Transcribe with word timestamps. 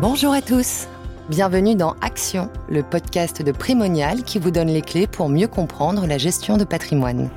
Bonjour 0.00 0.32
à 0.32 0.42
tous. 0.42 0.88
Bienvenue 1.28 1.76
dans 1.76 1.94
Action, 2.00 2.50
le 2.68 2.82
podcast 2.82 3.42
de 3.42 3.52
Primonial 3.52 4.24
qui 4.24 4.40
vous 4.40 4.50
donne 4.50 4.68
les 4.68 4.82
clés 4.82 5.06
pour 5.06 5.28
mieux 5.28 5.46
comprendre 5.46 6.06
la 6.06 6.18
gestion 6.18 6.56
de 6.56 6.64
patrimoine. 6.64 7.30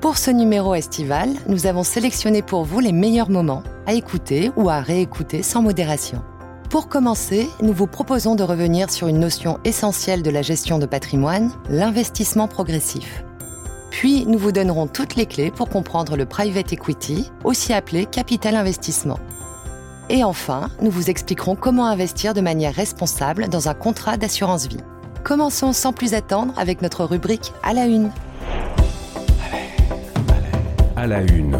Pour 0.00 0.18
ce 0.18 0.32
numéro 0.32 0.74
estival, 0.74 1.30
nous 1.46 1.66
avons 1.66 1.84
sélectionné 1.84 2.42
pour 2.42 2.64
vous 2.64 2.80
les 2.80 2.92
meilleurs 2.92 3.30
moments 3.30 3.62
à 3.86 3.94
écouter 3.94 4.50
ou 4.56 4.68
à 4.68 4.80
réécouter 4.80 5.44
sans 5.44 5.62
modération. 5.62 6.22
Pour 6.70 6.88
commencer, 6.88 7.48
nous 7.62 7.72
vous 7.72 7.86
proposons 7.86 8.34
de 8.34 8.42
revenir 8.42 8.90
sur 8.90 9.06
une 9.06 9.20
notion 9.20 9.60
essentielle 9.64 10.24
de 10.24 10.30
la 10.30 10.42
gestion 10.42 10.78
de 10.78 10.86
patrimoine, 10.86 11.52
l'investissement 11.70 12.48
progressif. 12.48 13.24
Puis, 13.92 14.26
nous 14.26 14.38
vous 14.38 14.50
donnerons 14.50 14.88
toutes 14.88 15.14
les 15.14 15.26
clés 15.26 15.52
pour 15.52 15.68
comprendre 15.68 16.16
le 16.16 16.26
private 16.26 16.72
equity, 16.72 17.30
aussi 17.44 17.72
appelé 17.72 18.06
capital 18.06 18.56
investissement. 18.56 19.20
Et 20.10 20.22
enfin, 20.22 20.70
nous 20.82 20.90
vous 20.90 21.08
expliquerons 21.08 21.56
comment 21.56 21.86
investir 21.86 22.34
de 22.34 22.42
manière 22.42 22.74
responsable 22.74 23.48
dans 23.48 23.68
un 23.68 23.74
contrat 23.74 24.18
d'assurance 24.18 24.66
vie. 24.66 24.80
Commençons 25.24 25.72
sans 25.72 25.94
plus 25.94 26.12
attendre 26.12 26.52
avec 26.58 26.82
notre 26.82 27.04
rubrique 27.04 27.52
à 27.62 27.72
la 27.72 27.86
une. 27.86 28.10
À 30.96 31.06
la 31.06 31.22
une. 31.22 31.58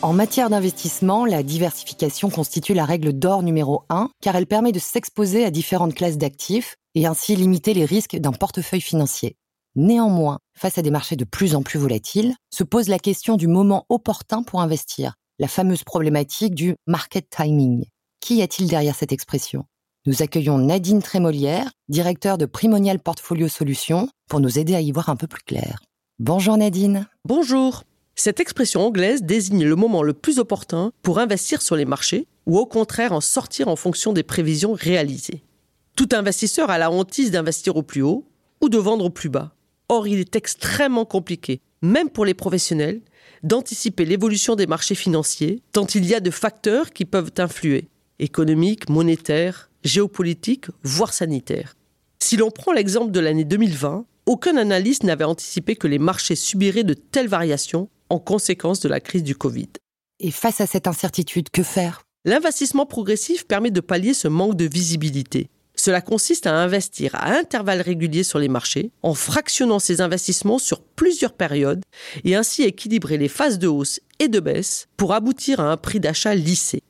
En 0.00 0.12
matière 0.12 0.48
d'investissement, 0.48 1.24
la 1.24 1.42
diversification 1.42 2.30
constitue 2.30 2.74
la 2.74 2.84
règle 2.84 3.12
d'or 3.12 3.42
numéro 3.42 3.82
1 3.88 4.10
car 4.20 4.36
elle 4.36 4.46
permet 4.46 4.70
de 4.70 4.78
s'exposer 4.78 5.44
à 5.44 5.50
différentes 5.50 5.94
classes 5.94 6.18
d'actifs 6.18 6.76
et 6.94 7.06
ainsi 7.06 7.34
limiter 7.34 7.74
les 7.74 7.84
risques 7.84 8.16
d'un 8.16 8.32
portefeuille 8.32 8.80
financier. 8.80 9.34
Néanmoins, 9.74 10.38
face 10.56 10.78
à 10.78 10.82
des 10.82 10.92
marchés 10.92 11.16
de 11.16 11.24
plus 11.24 11.56
en 11.56 11.62
plus 11.62 11.80
volatiles, 11.80 12.36
se 12.50 12.62
pose 12.62 12.88
la 12.88 13.00
question 13.00 13.36
du 13.36 13.48
moment 13.48 13.86
opportun 13.88 14.44
pour 14.44 14.60
investir 14.60 15.14
la 15.38 15.48
fameuse 15.48 15.82
problématique 15.82 16.54
du 16.54 16.76
market 16.86 17.28
timing. 17.28 17.84
Qu'y 18.20 18.42
a-t-il 18.42 18.68
derrière 18.68 18.94
cette 18.94 19.12
expression? 19.12 19.64
Nous 20.06 20.22
accueillons 20.22 20.58
Nadine 20.58 21.02
Trémolière, 21.02 21.70
directeur 21.88 22.38
de 22.38 22.46
Primonial 22.46 23.00
Portfolio 23.00 23.48
Solutions, 23.48 24.08
pour 24.28 24.40
nous 24.40 24.58
aider 24.58 24.74
à 24.74 24.80
y 24.80 24.92
voir 24.92 25.08
un 25.08 25.16
peu 25.16 25.26
plus 25.26 25.42
clair. 25.42 25.80
Bonjour 26.18 26.56
Nadine. 26.56 27.08
Bonjour. 27.24 27.82
Cette 28.14 28.38
expression 28.38 28.86
anglaise 28.86 29.22
désigne 29.22 29.64
le 29.64 29.74
moment 29.74 30.02
le 30.04 30.12
plus 30.12 30.38
opportun 30.38 30.92
pour 31.02 31.18
investir 31.18 31.62
sur 31.62 31.74
les 31.74 31.84
marchés 31.84 32.28
ou 32.46 32.58
au 32.58 32.66
contraire 32.66 33.12
en 33.12 33.20
sortir 33.20 33.66
en 33.68 33.76
fonction 33.76 34.12
des 34.12 34.22
prévisions 34.22 34.72
réalisées. 34.72 35.42
Tout 35.96 36.08
investisseur 36.12 36.70
a 36.70 36.78
la 36.78 36.90
hantise 36.90 37.32
d'investir 37.32 37.76
au 37.76 37.82
plus 37.82 38.02
haut 38.02 38.28
ou 38.60 38.68
de 38.68 38.78
vendre 38.78 39.06
au 39.06 39.10
plus 39.10 39.30
bas. 39.30 39.54
Or, 39.88 40.06
il 40.06 40.18
est 40.18 40.36
extrêmement 40.36 41.04
compliqué, 41.04 41.60
même 41.82 42.08
pour 42.08 42.24
les 42.24 42.34
professionnels, 42.34 43.00
d'anticiper 43.44 44.04
l'évolution 44.04 44.56
des 44.56 44.66
marchés 44.66 44.94
financiers, 44.96 45.62
tant 45.72 45.86
il 45.86 46.04
y 46.06 46.14
a 46.14 46.20
de 46.20 46.30
facteurs 46.30 46.90
qui 46.90 47.04
peuvent 47.04 47.32
influer 47.38 47.88
économiques, 48.18 48.88
monétaires, 48.88 49.70
géopolitiques, 49.84 50.66
voire 50.82 51.12
sanitaires. 51.12 51.76
Si 52.20 52.36
l'on 52.36 52.50
prend 52.50 52.72
l'exemple 52.72 53.12
de 53.12 53.20
l'année 53.20 53.44
2020, 53.44 54.06
aucun 54.26 54.56
analyste 54.56 55.02
n'avait 55.02 55.24
anticipé 55.24 55.76
que 55.76 55.86
les 55.86 55.98
marchés 55.98 56.36
subiraient 56.36 56.84
de 56.84 56.94
telles 56.94 57.28
variations 57.28 57.90
en 58.08 58.18
conséquence 58.18 58.80
de 58.80 58.88
la 58.88 59.00
crise 59.00 59.22
du 59.22 59.34
Covid. 59.34 59.68
Et 60.20 60.30
face 60.30 60.60
à 60.60 60.66
cette 60.66 60.86
incertitude, 60.86 61.50
que 61.50 61.62
faire? 61.62 62.02
L'investissement 62.24 62.86
progressif 62.86 63.46
permet 63.46 63.70
de 63.70 63.80
pallier 63.80 64.14
ce 64.14 64.28
manque 64.28 64.56
de 64.56 64.64
visibilité. 64.64 65.50
Cela 65.84 66.00
consiste 66.00 66.46
à 66.46 66.56
investir 66.56 67.14
à 67.14 67.34
intervalles 67.34 67.82
réguliers 67.82 68.22
sur 68.22 68.38
les 68.38 68.48
marchés, 68.48 68.90
en 69.02 69.12
fractionnant 69.12 69.78
ces 69.78 70.00
investissements 70.00 70.58
sur 70.58 70.80
plusieurs 70.80 71.34
périodes 71.34 71.82
et 72.24 72.36
ainsi 72.36 72.62
équilibrer 72.62 73.18
les 73.18 73.28
phases 73.28 73.58
de 73.58 73.68
hausse 73.68 74.00
et 74.18 74.28
de 74.28 74.40
baisse 74.40 74.88
pour 74.96 75.12
aboutir 75.12 75.60
à 75.60 75.70
un 75.70 75.76
prix 75.76 76.00
d'achat 76.00 76.34
lissé. 76.34 76.82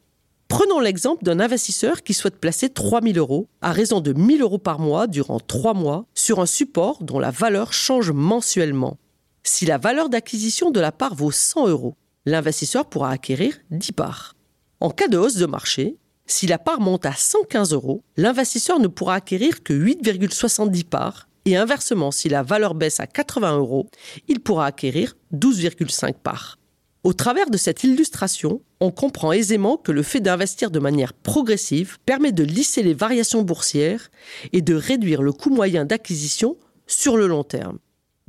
Prenons 0.47 0.79
l'exemple 0.79 1.25
d'un 1.25 1.41
investisseur 1.41 2.05
qui 2.05 2.15
souhaite 2.15 2.39
placer 2.39 2.69
3 2.69 3.03
000 3.03 3.17
euros 3.17 3.49
à 3.63 3.73
raison 3.73 4.01
de 4.01 4.13
1 4.13 4.37
000 4.37 4.43
euros 4.43 4.59
par 4.59 4.79
mois 4.79 5.09
durant 5.09 5.41
3 5.41 5.75
mois 5.75 6.07
sur 6.15 6.39
un 6.39 6.47
support 6.47 7.03
dont 7.03 7.19
la 7.19 7.33
valeur 7.33 7.73
change 7.73 8.13
mensuellement. 8.13 8.97
Si 9.43 9.67
la 9.67 9.79
valeur 9.79 10.09
d'acquisition 10.09 10.71
de 10.71 10.79
la 10.79 10.93
part 10.93 11.17
vaut 11.17 11.33
100 11.33 11.67
euros, 11.67 11.97
l'investisseur 12.27 12.89
pourra 12.89 13.11
acquérir 13.11 13.59
10 13.73 13.91
parts. 13.91 14.37
En 14.79 14.91
cas 14.91 15.09
de 15.09 15.19
hausse 15.19 15.35
de 15.35 15.47
marché, 15.47 15.97
si 16.27 16.47
la 16.47 16.59
part 16.59 16.81
monte 16.81 17.07
à 17.07 17.13
115 17.13 17.73
euros, 17.73 18.03
l'investisseur 18.17 18.79
ne 18.79 18.89
pourra 18.89 19.17
acquérir 19.17 19.63
que 19.63 19.75
8,70 19.75 20.85
parts 20.85 21.29
et 21.45 21.57
inversement, 21.57 22.11
si 22.11 22.29
la 22.29 22.43
valeur 22.43 22.75
baisse 22.75 23.01
à 23.01 23.07
80 23.07 23.59
euros, 23.59 23.87
il 24.29 24.41
pourra 24.41 24.67
acquérir 24.67 25.15
12,5 25.35 26.15
parts. 26.15 26.59
Au 27.03 27.13
travers 27.13 27.51
de 27.51 27.59
cette 27.59 27.85
illustration, 27.85 28.63
on 28.81 28.91
comprend 28.91 29.33
aisément 29.33 29.77
que 29.77 29.93
le 29.93 30.03
fait 30.03 30.21
d'investir 30.21 30.71
de 30.71 30.79
manière 30.79 31.13
progressive 31.13 31.99
permet 32.07 32.33
de 32.33 32.45
lisser 32.45 32.83
les 32.83 32.95
variations 32.95 33.43
boursières 33.43 34.11
et 34.55 34.63
de 34.63 34.75
réduire 34.75 35.21
le 35.21 35.33
coût 35.33 35.51
moyen 35.51 35.85
d'acquisition 35.85 36.57
sur 36.87 37.19
le 37.19 37.27
long 37.27 37.45
terme. 37.45 37.79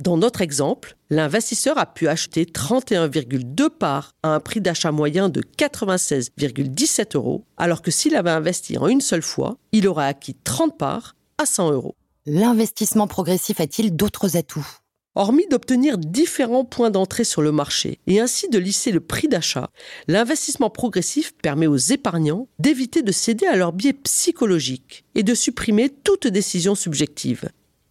Dans 0.02 0.18
notre 0.18 0.42
exemple, 0.42 0.94
l'investisseur 1.08 1.78
a 1.78 1.86
pu 1.86 2.06
acheter 2.06 2.44
31,2 2.44 3.70
parts 3.70 4.12
à 4.22 4.34
un 4.34 4.40
prix 4.40 4.60
d'achat 4.60 4.92
moyen 4.92 5.30
de 5.30 5.40
96,17 5.40 7.16
euros, 7.16 7.44
alors 7.56 7.80
que 7.80 7.90
s'il 7.90 8.14
avait 8.14 8.30
investi 8.30 8.76
en 8.76 8.88
une 8.88 9.00
seule 9.00 9.22
fois, 9.22 9.56
il 9.72 9.88
aurait 9.88 10.06
acquis 10.06 10.36
30 10.44 10.76
parts 10.76 11.16
à 11.38 11.46
100 11.46 11.72
euros. 11.72 11.94
L'investissement 12.26 13.06
progressif 13.06 13.58
a-t-il 13.58 13.96
d'autres 13.96 14.36
atouts? 14.36 14.66
Hormis 15.14 15.46
d'obtenir 15.48 15.96
différents 15.96 16.66
points 16.66 16.90
d'entrée 16.90 17.24
sur 17.24 17.40
le 17.40 17.50
marché 17.50 17.98
et 18.06 18.20
ainsi 18.20 18.50
de 18.50 18.58
lisser 18.58 18.92
le 18.92 19.00
prix 19.00 19.28
d'achat, 19.28 19.70
l'investissement 20.08 20.68
progressif 20.68 21.32
permet 21.40 21.66
aux 21.66 21.76
épargnants 21.78 22.48
d'éviter 22.58 23.00
de 23.02 23.12
céder 23.12 23.46
à 23.46 23.56
leur 23.56 23.72
biais 23.72 23.94
psychologique 23.94 25.06
et 25.14 25.22
de 25.22 25.34
supprimer 25.34 25.88
toute 25.88 26.26
décision 26.26 26.74
subjective. 26.74 27.48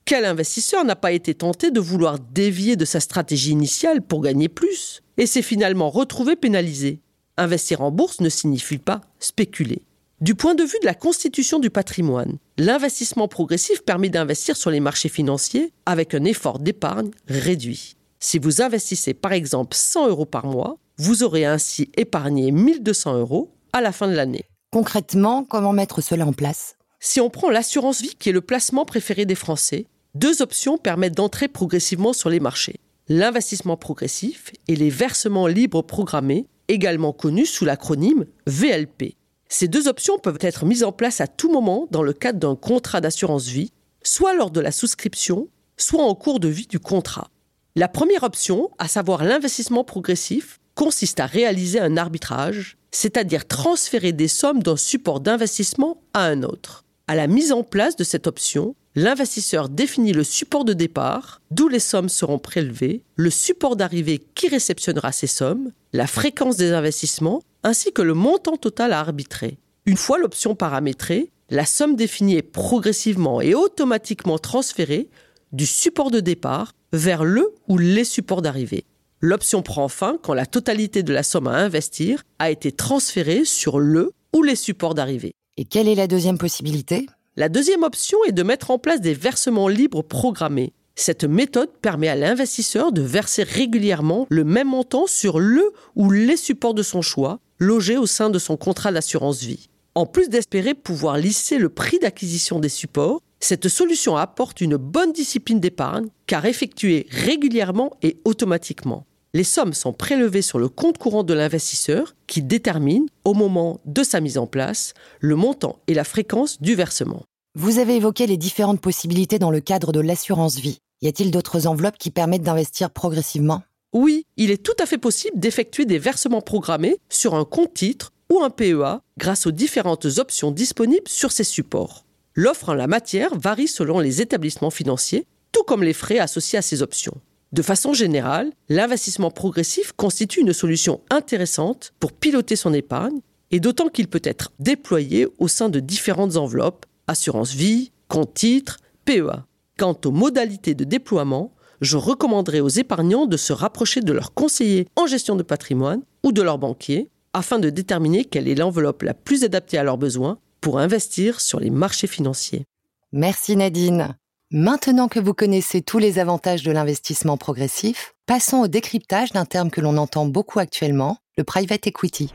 Quel 0.08 0.26
investisseur 0.26 0.86
n'a 0.86 0.96
pas 0.96 1.14
été 1.14 1.34
tenté 1.34 1.72
de 1.72 1.80
vouloir 1.80 2.20
dévier 2.20 2.76
de 2.76 2.86
sa 2.86 3.00
stratégie 3.00 3.50
initiale 3.50 4.04
pour 4.04 4.22
gagner 4.22 4.50
plus 4.50 5.02
et 5.18 5.26
s'est 5.26 5.42
finalement 5.42 5.90
retrouvé 5.90 6.36
pénalisé? 6.36 7.00
Investir 7.38 7.82
en 7.82 7.90
bourse 7.90 8.22
ne 8.22 8.30
signifie 8.30 8.78
pas 8.78 9.02
spéculer. 9.20 9.82
Du 10.22 10.36
point 10.36 10.54
de 10.54 10.62
vue 10.62 10.78
de 10.80 10.86
la 10.86 10.94
constitution 10.94 11.58
du 11.58 11.72
patrimoine, 11.72 12.38
l'investissement 12.60 13.28
progressif 13.28 13.82
permet 13.82 14.10
d'investir 14.10 14.56
sur 14.56 14.70
les 14.70 14.80
marchés 14.80 15.10
financiers 15.10 15.74
avec 15.88 16.14
un 16.14 16.24
effort 16.24 16.60
d'épargne 16.60 17.10
réduit. 17.28 17.96
Si 18.20 18.38
vous 18.38 18.62
investissez 18.62 19.16
par 19.16 19.34
exemple 19.34 19.76
100 19.76 20.10
euros 20.10 20.28
par 20.28 20.46
mois, 20.46 20.78
vous 21.00 21.24
aurez 21.24 21.46
ainsi 21.46 21.90
épargné 21.98 22.52
1200 22.52 23.18
euros 23.18 23.56
à 23.74 23.82
la 23.82 23.92
fin 23.92 24.08
de 24.08 24.14
l'année. 24.14 24.46
Concrètement, 24.72 25.44
comment 25.44 25.74
mettre 25.74 26.02
cela 26.02 26.28
en 26.28 26.34
place? 26.34 26.76
Si 27.00 27.20
on 27.20 27.32
prend 27.32 27.50
l'assurance 27.50 28.02
vie 28.02 28.16
qui 28.18 28.30
est 28.30 28.34
le 28.34 28.42
placement 28.42 28.86
préféré 28.86 29.26
des 29.26 29.36
Français, 29.36 29.88
deux 30.16 30.42
options 30.42 30.78
permettent 30.78 31.16
d'entrer 31.16 31.50
progressivement 31.50 32.14
sur 32.14 32.30
les 32.30 32.40
marchés. 32.40 32.80
L'investissement 33.10 33.76
progressif 33.76 34.52
et 34.70 34.76
les 34.76 34.90
versements 34.90 35.46
libres 35.46 35.82
programmés, 35.82 36.48
également 36.70 37.12
connus 37.12 37.46
sous 37.46 37.66
l'acronyme 37.66 38.26
VLP. 38.48 39.16
Ces 39.50 39.68
deux 39.68 39.88
options 39.90 40.18
peuvent 40.18 40.40
être 40.40 40.66
mises 40.66 40.86
en 40.86 40.94
place 40.94 41.20
à 41.20 41.28
tout 41.28 41.52
moment 41.52 41.88
dans 41.92 42.02
le 42.02 42.14
cadre 42.14 42.40
d'un 42.40 42.56
contrat 42.56 43.02
d'assurance 43.02 43.48
vie, 43.48 43.72
soit 44.04 44.34
lors 44.34 44.52
de 44.52 44.62
la 44.62 44.72
souscription, 44.72 45.50
soit 45.76 46.04
en 46.04 46.16
cours 46.16 46.40
de 46.40 46.48
vie 46.48 46.68
du 46.68 46.80
contrat. 46.80 47.30
La 47.76 47.90
première 47.90 48.24
option, 48.24 48.72
à 48.80 48.88
savoir 48.88 49.24
l'investissement 49.26 49.84
progressif, 49.84 50.60
consiste 50.76 51.20
à 51.20 51.26
réaliser 51.26 51.82
un 51.82 51.98
arbitrage, 51.98 52.78
c'est-à-dire 52.92 53.48
transférer 53.48 54.14
des 54.14 54.30
sommes 54.30 54.64
d'un 54.64 54.78
support 54.78 55.20
d'investissement 55.20 56.02
à 56.14 56.24
un 56.24 56.44
autre. 56.44 56.85
À 57.08 57.14
la 57.14 57.28
mise 57.28 57.52
en 57.52 57.62
place 57.62 57.96
de 57.96 58.04
cette 58.04 58.26
option, 58.26 58.76
l'investisseur 58.96 59.70
définit 59.70 60.12
le 60.12 60.24
support 60.24 60.66
de 60.66 60.74
départ, 60.74 61.40
d'où 61.52 61.68
les 61.68 61.80
sommes 61.80 62.10
seront 62.10 62.40
prélevées, 62.40 63.04
le 63.16 63.30
support 63.30 63.76
d'arrivée 63.76 64.26
qui 64.34 64.48
réceptionnera 64.48 65.12
ces 65.12 65.28
sommes, 65.28 65.72
la 65.94 66.08
fréquence 66.08 66.58
des 66.58 66.72
investissements, 66.72 67.44
ainsi 67.62 67.94
que 67.94 68.02
le 68.02 68.16
montant 68.16 68.58
total 68.58 68.92
à 68.92 69.00
arbitrer. 69.00 69.60
Une 69.86 69.98
fois 69.98 70.18
l'option 70.18 70.56
paramétrée, 70.56 71.30
la 71.52 71.68
somme 71.68 71.96
définie 71.96 72.38
est 72.38 72.42
progressivement 72.42 73.40
et 73.40 73.54
automatiquement 73.54 74.40
transférée 74.40 75.08
du 75.52 75.68
support 75.68 76.10
de 76.10 76.22
départ 76.22 76.72
vers 76.92 77.24
le 77.24 77.54
ou 77.68 77.78
les 77.78 78.04
supports 78.04 78.42
d'arrivée. 78.42 78.84
L'option 79.22 79.62
prend 79.62 79.90
fin 79.90 80.18
quand 80.24 80.34
la 80.34 80.48
totalité 80.48 81.04
de 81.04 81.14
la 81.14 81.22
somme 81.22 81.48
à 81.48 81.58
investir 81.58 82.24
a 82.40 82.50
été 82.50 82.72
transférée 82.72 83.46
sur 83.46 83.80
le 83.80 84.12
ou 84.36 84.42
les 84.42 84.56
supports 84.56 84.96
d'arrivée. 84.96 85.36
Et 85.58 85.64
quelle 85.64 85.88
est 85.88 85.96
la 85.96 86.08
deuxième 86.08 86.38
possibilité? 86.38 87.08
La 87.38 87.48
deuxième 87.48 87.84
option 87.84 88.18
est 88.28 88.34
de 88.34 88.44
mettre 88.44 88.72
en 88.72 88.78
place 88.78 89.00
des 89.00 89.14
versements 89.14 89.70
libres 89.70 90.02
programmés. 90.02 90.74
Cette 90.96 91.24
méthode 91.24 91.70
permet 91.82 92.10
à 92.10 92.16
l'investisseur 92.16 92.92
de 92.92 93.02
verser 93.02 93.44
régulièrement 93.44 94.28
le 94.30 94.44
même 94.44 94.68
montant 94.68 95.08
sur 95.08 95.40
le 95.40 95.72
ou 95.96 96.12
les 96.12 96.36
supports 96.36 96.74
de 96.74 96.84
son 96.84 97.02
choix, 97.02 97.40
logés 97.58 97.96
au 97.96 98.06
sein 98.06 98.30
de 98.30 98.38
son 98.38 98.58
contrat 98.58 98.92
d'assurance 98.92 99.44
vie. 99.44 99.70
En 99.94 100.06
plus 100.06 100.28
d'espérer 100.28 100.74
pouvoir 100.74 101.18
lisser 101.18 101.58
le 101.58 101.70
prix 101.70 102.00
d'acquisition 102.00 102.60
des 102.60 102.68
supports, 102.68 103.22
cette 103.40 103.70
solution 103.70 104.18
apporte 104.18 104.60
une 104.60 104.76
bonne 104.76 105.14
discipline 105.14 105.62
d'épargne 105.62 106.08
car 106.28 106.46
effectuée 106.46 107.08
régulièrement 107.10 107.92
et 108.02 108.18
automatiquement. 108.26 109.06
Les 109.36 109.44
sommes 109.44 109.74
sont 109.74 109.92
prélevées 109.92 110.42
sur 110.42 110.60
le 110.60 110.70
compte 110.70 110.98
courant 110.98 111.24
de 111.24 111.34
l'investisseur 111.34 112.16
qui 112.26 112.42
détermine, 112.42 113.06
au 113.26 113.34
moment 113.34 113.82
de 113.84 114.02
sa 114.02 114.22
mise 114.22 114.38
en 114.38 114.48
place, 114.48 114.94
le 115.20 115.36
montant 115.36 115.80
et 115.88 115.94
la 115.94 116.06
fréquence 116.06 116.62
du 116.62 116.74
versement. 116.74 117.22
Vous 117.54 117.80
avez 117.80 117.98
évoqué 117.98 118.28
les 118.28 118.38
différentes 118.38 118.80
possibilités 118.80 119.38
dans 119.38 119.52
le 119.52 119.60
cadre 119.60 119.92
de 119.92 120.00
l'assurance 120.00 120.56
vie. 120.56 120.78
Y 121.02 121.10
a-t-il 121.10 121.32
d'autres 121.32 121.68
enveloppes 121.68 121.98
qui 121.98 122.12
permettent 122.12 122.44
d'investir 122.44 122.92
progressivement? 122.92 123.62
Oui, 123.92 124.24
il 124.38 124.52
est 124.52 124.64
tout 124.64 124.76
à 124.80 124.86
fait 124.86 124.98
possible 124.98 125.38
d'effectuer 125.38 125.84
des 125.84 126.00
versements 126.00 126.40
programmés 126.40 126.96
sur 127.10 127.36
un 127.36 127.44
compte 127.44 127.74
titre 127.74 128.14
ou 128.32 128.42
un 128.42 128.50
PEA 128.50 129.02
grâce 129.18 129.48
aux 129.48 129.52
différentes 129.52 130.06
options 130.18 130.52
disponibles 130.52 131.10
sur 131.10 131.34
ces 131.34 131.44
supports. 131.44 132.06
L'offre 132.36 132.70
en 132.70 132.74
la 132.74 132.88
matière 132.88 133.38
varie 133.38 133.68
selon 133.68 134.00
les 134.00 134.22
établissements 134.22 134.72
financiers, 134.72 135.28
tout 135.52 135.64
comme 135.64 135.84
les 135.84 135.92
frais 135.92 136.20
associés 136.20 136.60
à 136.60 136.62
ces 136.62 136.82
options. 136.82 137.20
De 137.56 137.62
façon 137.62 137.94
générale, 137.94 138.52
l'investissement 138.68 139.32
progressif 139.32 139.94
constitue 139.94 140.42
une 140.42 140.52
solution 140.52 141.00
intéressante 141.10 141.94
pour 142.02 142.12
piloter 142.12 142.58
son 142.58 142.74
épargne, 142.74 143.22
et 143.50 143.62
d'autant 143.62 143.88
qu'il 143.88 144.10
peut 144.10 144.22
être 144.26 144.52
déployé 144.60 145.30
au 145.38 145.48
sein 145.48 145.70
de 145.70 145.80
différentes 145.80 146.36
enveloppes, 146.36 146.86
assurance 147.08 147.54
vie, 147.54 147.94
compte 148.10 148.34
titre, 148.34 148.80
PEA. 149.06 149.46
Quant 149.80 149.98
aux 150.04 150.12
modalités 150.12 150.76
de 150.76 150.84
déploiement, 150.84 151.54
je 151.80 151.96
recommanderais 151.96 152.60
aux 152.60 152.68
épargnants 152.68 153.26
de 153.26 153.38
se 153.38 153.54
rapprocher 153.54 154.02
de 154.02 154.12
leur 154.12 154.34
conseiller 154.34 154.90
en 154.98 155.08
gestion 155.08 155.38
de 155.38 155.44
patrimoine 155.44 156.02
ou 156.24 156.34
de 156.34 156.42
leur 156.42 156.58
banquier 156.58 157.10
afin 157.32 157.58
de 157.58 157.70
déterminer 157.70 158.26
quelle 158.26 158.50
est 158.50 158.56
l'enveloppe 158.56 159.04
la 159.04 159.14
plus 159.14 159.46
adaptée 159.46 159.78
à 159.78 159.84
leurs 159.84 159.98
besoins 159.98 160.40
pour 160.60 160.78
investir 160.78 161.40
sur 161.40 161.62
les 161.62 161.70
marchés 161.70 162.08
financiers. 162.08 162.66
Merci 163.14 163.56
Nadine. 163.56 164.18
Maintenant 164.52 165.08
que 165.08 165.20
vous 165.20 165.34
connaissez 165.34 165.82
tous 165.82 165.98
les 165.98 166.20
avantages 166.20 166.62
de 166.62 166.72
l'investissement 166.72 167.36
progressif, 167.36 168.14
passons 168.28 168.58
au 168.58 168.68
décryptage 168.68 169.32
d'un 169.32 169.44
terme 169.44 169.72
que 169.72 169.82
l'on 169.82 169.98
entend 169.98 170.28
beaucoup 170.28 170.60
actuellement, 170.60 171.18
le 171.36 171.44
private 171.44 171.88
equity. 171.88 172.32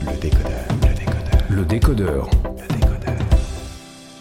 Le 0.00 0.20
décodeur. 0.20 0.50
Le 0.80 0.92
décodeur. 0.92 1.48
Le 1.48 1.64
décodeur. 1.64 2.28
Le 2.58 2.74
décodeur. 2.74 3.18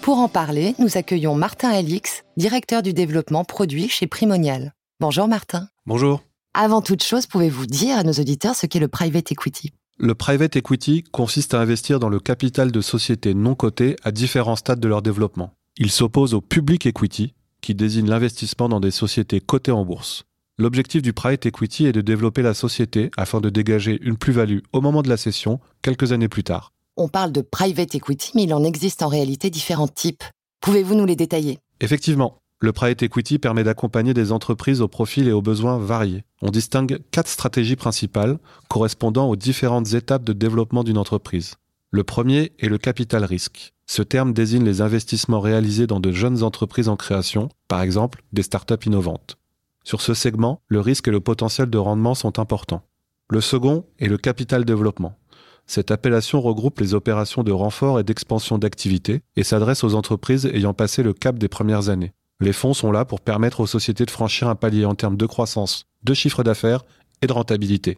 Pour 0.04 0.20
en 0.20 0.28
parler, 0.28 0.76
nous 0.78 0.96
accueillons 0.96 1.34
Martin 1.34 1.70
Alix, 1.70 2.24
directeur 2.38 2.84
du 2.84 2.94
développement 2.94 3.46
produit 3.46 3.90
chez 3.90 4.06
Primonial. 4.06 4.76
Bonjour 5.00 5.28
Martin. 5.28 5.70
Bonjour. 5.88 6.22
Avant 6.54 6.84
toute 6.84 7.02
chose, 7.02 7.26
pouvez-vous 7.26 7.66
dire 7.66 7.98
à 7.98 8.04
nos 8.04 8.14
auditeurs 8.14 8.56
ce 8.56 8.68
qu'est 8.68 8.80
le 8.80 8.88
private 8.88 9.32
equity? 9.32 9.74
Le 9.98 10.14
private 10.14 10.56
equity 10.56 11.04
consiste 11.12 11.56
à 11.56 11.62
investir 11.62 12.00
dans 12.00 12.10
le 12.10 12.20
capital 12.20 12.72
de 12.72 12.82
sociétés 12.82 13.34
non 13.34 13.56
cotées 13.56 13.96
à 14.04 14.12
différents 14.12 14.56
stades 14.56 14.80
de 14.80 14.88
leur 14.88 15.02
développement. 15.02 15.56
Il 15.82 15.92
s'oppose 15.92 16.34
au 16.34 16.42
public 16.42 16.86
equity, 16.86 17.34
qui 17.62 17.74
désigne 17.74 18.10
l'investissement 18.10 18.68
dans 18.68 18.82
des 18.82 18.92
sociétés 18.92 19.40
cotées 19.40 19.72
en 19.72 19.86
bourse. 19.86 20.26
L'objectif 20.58 21.02
du 21.02 21.14
private 21.14 21.46
equity 21.46 21.86
est 21.86 21.94
de 21.94 22.02
développer 22.02 22.42
la 22.42 22.54
société 22.54 23.10
afin 23.16 23.40
de 23.40 23.50
dégager 23.50 23.98
une 24.02 24.18
plus-value 24.18 24.60
au 24.74 24.82
moment 24.82 25.02
de 25.02 25.08
la 25.08 25.16
cession, 25.16 25.62
quelques 25.82 26.12
années 26.12 26.28
plus 26.28 26.44
tard. 26.44 26.74
On 26.98 27.08
parle 27.08 27.32
de 27.32 27.40
private 27.40 27.96
equity, 27.96 28.32
mais 28.36 28.44
il 28.44 28.54
en 28.54 28.66
existe 28.66 29.04
en 29.04 29.08
réalité 29.08 29.50
différents 29.50 29.88
types. 29.88 30.26
Pouvez-vous 30.60 30.96
nous 30.96 31.06
les 31.06 31.16
détailler? 31.16 31.60
Effectivement, 31.80 32.42
le 32.60 32.74
private 32.74 33.04
equity 33.04 33.40
permet 33.40 33.64
d'accompagner 33.64 34.14
des 34.14 34.34
entreprises 34.34 34.82
aux 34.82 34.90
profils 34.90 35.30
et 35.30 35.32
aux 35.32 35.42
besoins 35.42 35.78
variés. 35.78 36.26
On 36.42 36.52
distingue 36.52 37.00
quatre 37.12 37.30
stratégies 37.30 37.78
principales 37.78 38.38
correspondant 38.68 39.30
aux 39.30 39.38
différentes 39.38 39.94
étapes 39.94 40.26
de 40.26 40.34
développement 40.34 40.84
d'une 40.84 40.98
entreprise. 40.98 41.56
Le 41.92 42.04
premier 42.04 42.52
est 42.60 42.68
le 42.68 42.78
capital 42.78 43.24
risque. 43.24 43.74
Ce 43.88 44.04
terme 44.04 44.32
désigne 44.32 44.64
les 44.64 44.82
investissements 44.82 45.40
réalisés 45.40 45.88
dans 45.88 46.00
de 46.00 46.12
jeunes 46.12 46.44
entreprises 46.44 46.88
en 46.88 46.96
création, 46.96 47.50
par 47.68 47.82
exemple 47.82 48.22
des 48.32 48.44
startups 48.44 48.86
innovantes. 48.86 49.38
Sur 49.84 50.02
ce 50.02 50.14
segment, 50.14 50.62
le 50.68 50.82
risque 50.82 51.08
et 51.08 51.12
le 51.12 51.20
potentiel 51.20 51.68
de 51.68 51.78
rendement 51.80 52.14
sont 52.14 52.38
importants. 52.38 52.84
Le 53.32 53.42
second 53.42 53.88
est 53.98 54.08
le 54.08 54.20
capital 54.20 54.66
développement. 54.66 55.18
Cette 55.66 55.90
appellation 55.90 56.42
regroupe 56.42 56.80
les 56.80 56.94
opérations 56.94 57.42
de 57.42 57.52
renfort 57.52 58.00
et 58.00 58.04
d'expansion 58.04 58.60
d'activité 58.60 59.24
et 59.36 59.44
s'adresse 59.44 59.84
aux 59.84 59.96
entreprises 59.96 60.46
ayant 60.46 60.76
passé 60.76 61.02
le 61.02 61.14
cap 61.14 61.40
des 61.40 61.48
premières 61.48 61.90
années. 61.90 62.14
Les 62.40 62.54
fonds 62.54 62.76
sont 62.76 62.92
là 62.92 63.04
pour 63.04 63.20
permettre 63.20 63.62
aux 63.62 63.68
sociétés 63.68 64.06
de 64.06 64.12
franchir 64.12 64.48
un 64.48 64.56
palier 64.56 64.86
en 64.86 64.94
termes 64.94 65.18
de 65.18 65.26
croissance, 65.26 65.86
de 66.04 66.14
chiffre 66.14 66.44
d'affaires 66.44 66.84
et 67.24 67.28
de 67.28 67.34
rentabilité. 67.34 67.98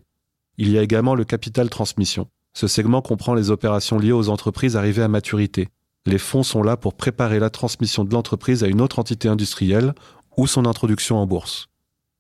Il 0.58 0.70
y 0.70 0.78
a 0.78 0.82
également 0.82 1.16
le 1.16 1.26
capital 1.26 1.70
transmission. 1.70 2.30
Ce 2.54 2.68
segment 2.68 3.02
comprend 3.02 3.34
les 3.34 3.50
opérations 3.50 3.98
liées 3.98 4.12
aux 4.12 4.30
entreprises 4.30 4.76
arrivées 4.76 5.04
à 5.04 5.08
maturité, 5.08 5.70
les 6.08 6.18
fonds 6.18 6.42
sont 6.42 6.64
là 6.64 6.78
pour 6.78 6.96
préparer 6.96 7.40
la 7.40 7.52
transmission 7.52 8.04
de 8.04 8.12
l'entreprise 8.14 8.64
à 8.64 8.68
une 8.68 8.82
autre 8.82 8.98
entité 8.98 9.28
industrielle 9.28 9.94
ou 10.36 10.48
son 10.48 10.66
introduction 10.66 11.18
en 11.18 11.28
bourse. 11.28 11.68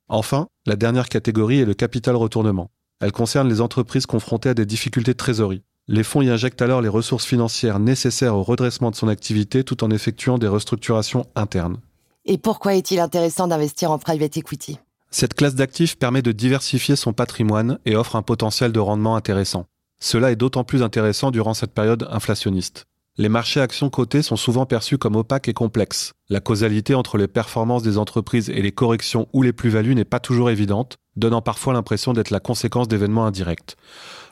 Enfin, 0.07 0.47
la 0.67 0.75
dernière 0.75 1.09
catégorie 1.09 1.61
est 1.61 1.65
le 1.65 1.73
capital 1.73 2.15
retournement. 2.15 2.69
Elle 2.99 3.11
concerne 3.11 3.49
les 3.49 3.59
entreprises 3.59 4.05
confrontées 4.05 4.49
à 4.49 4.53
des 4.53 4.67
difficultés 4.67 5.13
de 5.13 5.17
trésorerie. 5.17 5.63
Les 5.87 6.03
fonds 6.03 6.21
y 6.21 6.29
injectent 6.29 6.61
alors 6.61 6.81
les 6.81 6.89
ressources 6.89 7.25
financières 7.25 7.79
nécessaires 7.79 8.35
au 8.35 8.43
redressement 8.43 8.91
de 8.91 8.95
son 8.95 9.07
activité 9.07 9.63
tout 9.63 9.83
en 9.83 9.89
effectuant 9.89 10.37
des 10.37 10.47
restructurations 10.47 11.25
internes. 11.35 11.77
Et 12.25 12.37
pourquoi 12.37 12.75
est-il 12.75 12.99
intéressant 12.99 13.47
d'investir 13.47 13.89
en 13.89 13.97
private 13.97 14.37
equity? 14.37 14.77
Cette 15.09 15.33
classe 15.33 15.55
d'actifs 15.55 15.97
permet 15.97 16.21
de 16.21 16.31
diversifier 16.31 16.95
son 16.95 17.13
patrimoine 17.13 17.79
et 17.85 17.95
offre 17.95 18.15
un 18.15 18.21
potentiel 18.21 18.71
de 18.71 18.79
rendement 18.79 19.15
intéressant. 19.15 19.65
Cela 20.01 20.31
est 20.31 20.35
d'autant 20.35 20.63
plus 20.63 20.83
intéressant 20.83 21.31
durant 21.31 21.53
cette 21.53 21.73
période 21.73 22.07
inflationniste. 22.11 22.85
Les 23.17 23.29
marchés 23.29 23.61
actions 23.61 23.89
cotées 23.89 24.21
sont 24.21 24.35
souvent 24.35 24.65
perçus 24.65 24.97
comme 24.97 25.15
opaques 25.15 25.47
et 25.47 25.53
complexes. 25.53 26.13
La 26.29 26.39
causalité 26.39 26.95
entre 26.95 27.17
les 27.17 27.27
performances 27.27 27.83
des 27.83 27.97
entreprises 27.97 28.49
et 28.49 28.61
les 28.61 28.71
corrections 28.71 29.27
ou 29.31 29.43
les 29.43 29.53
plus-values 29.53 29.95
n'est 29.95 30.05
pas 30.05 30.19
toujours 30.19 30.49
évidente, 30.49 30.97
donnant 31.17 31.41
parfois 31.41 31.73
l'impression 31.73 32.13
d'être 32.13 32.31
la 32.31 32.39
conséquence 32.39 32.87
d'événements 32.87 33.25
indirects. 33.25 33.75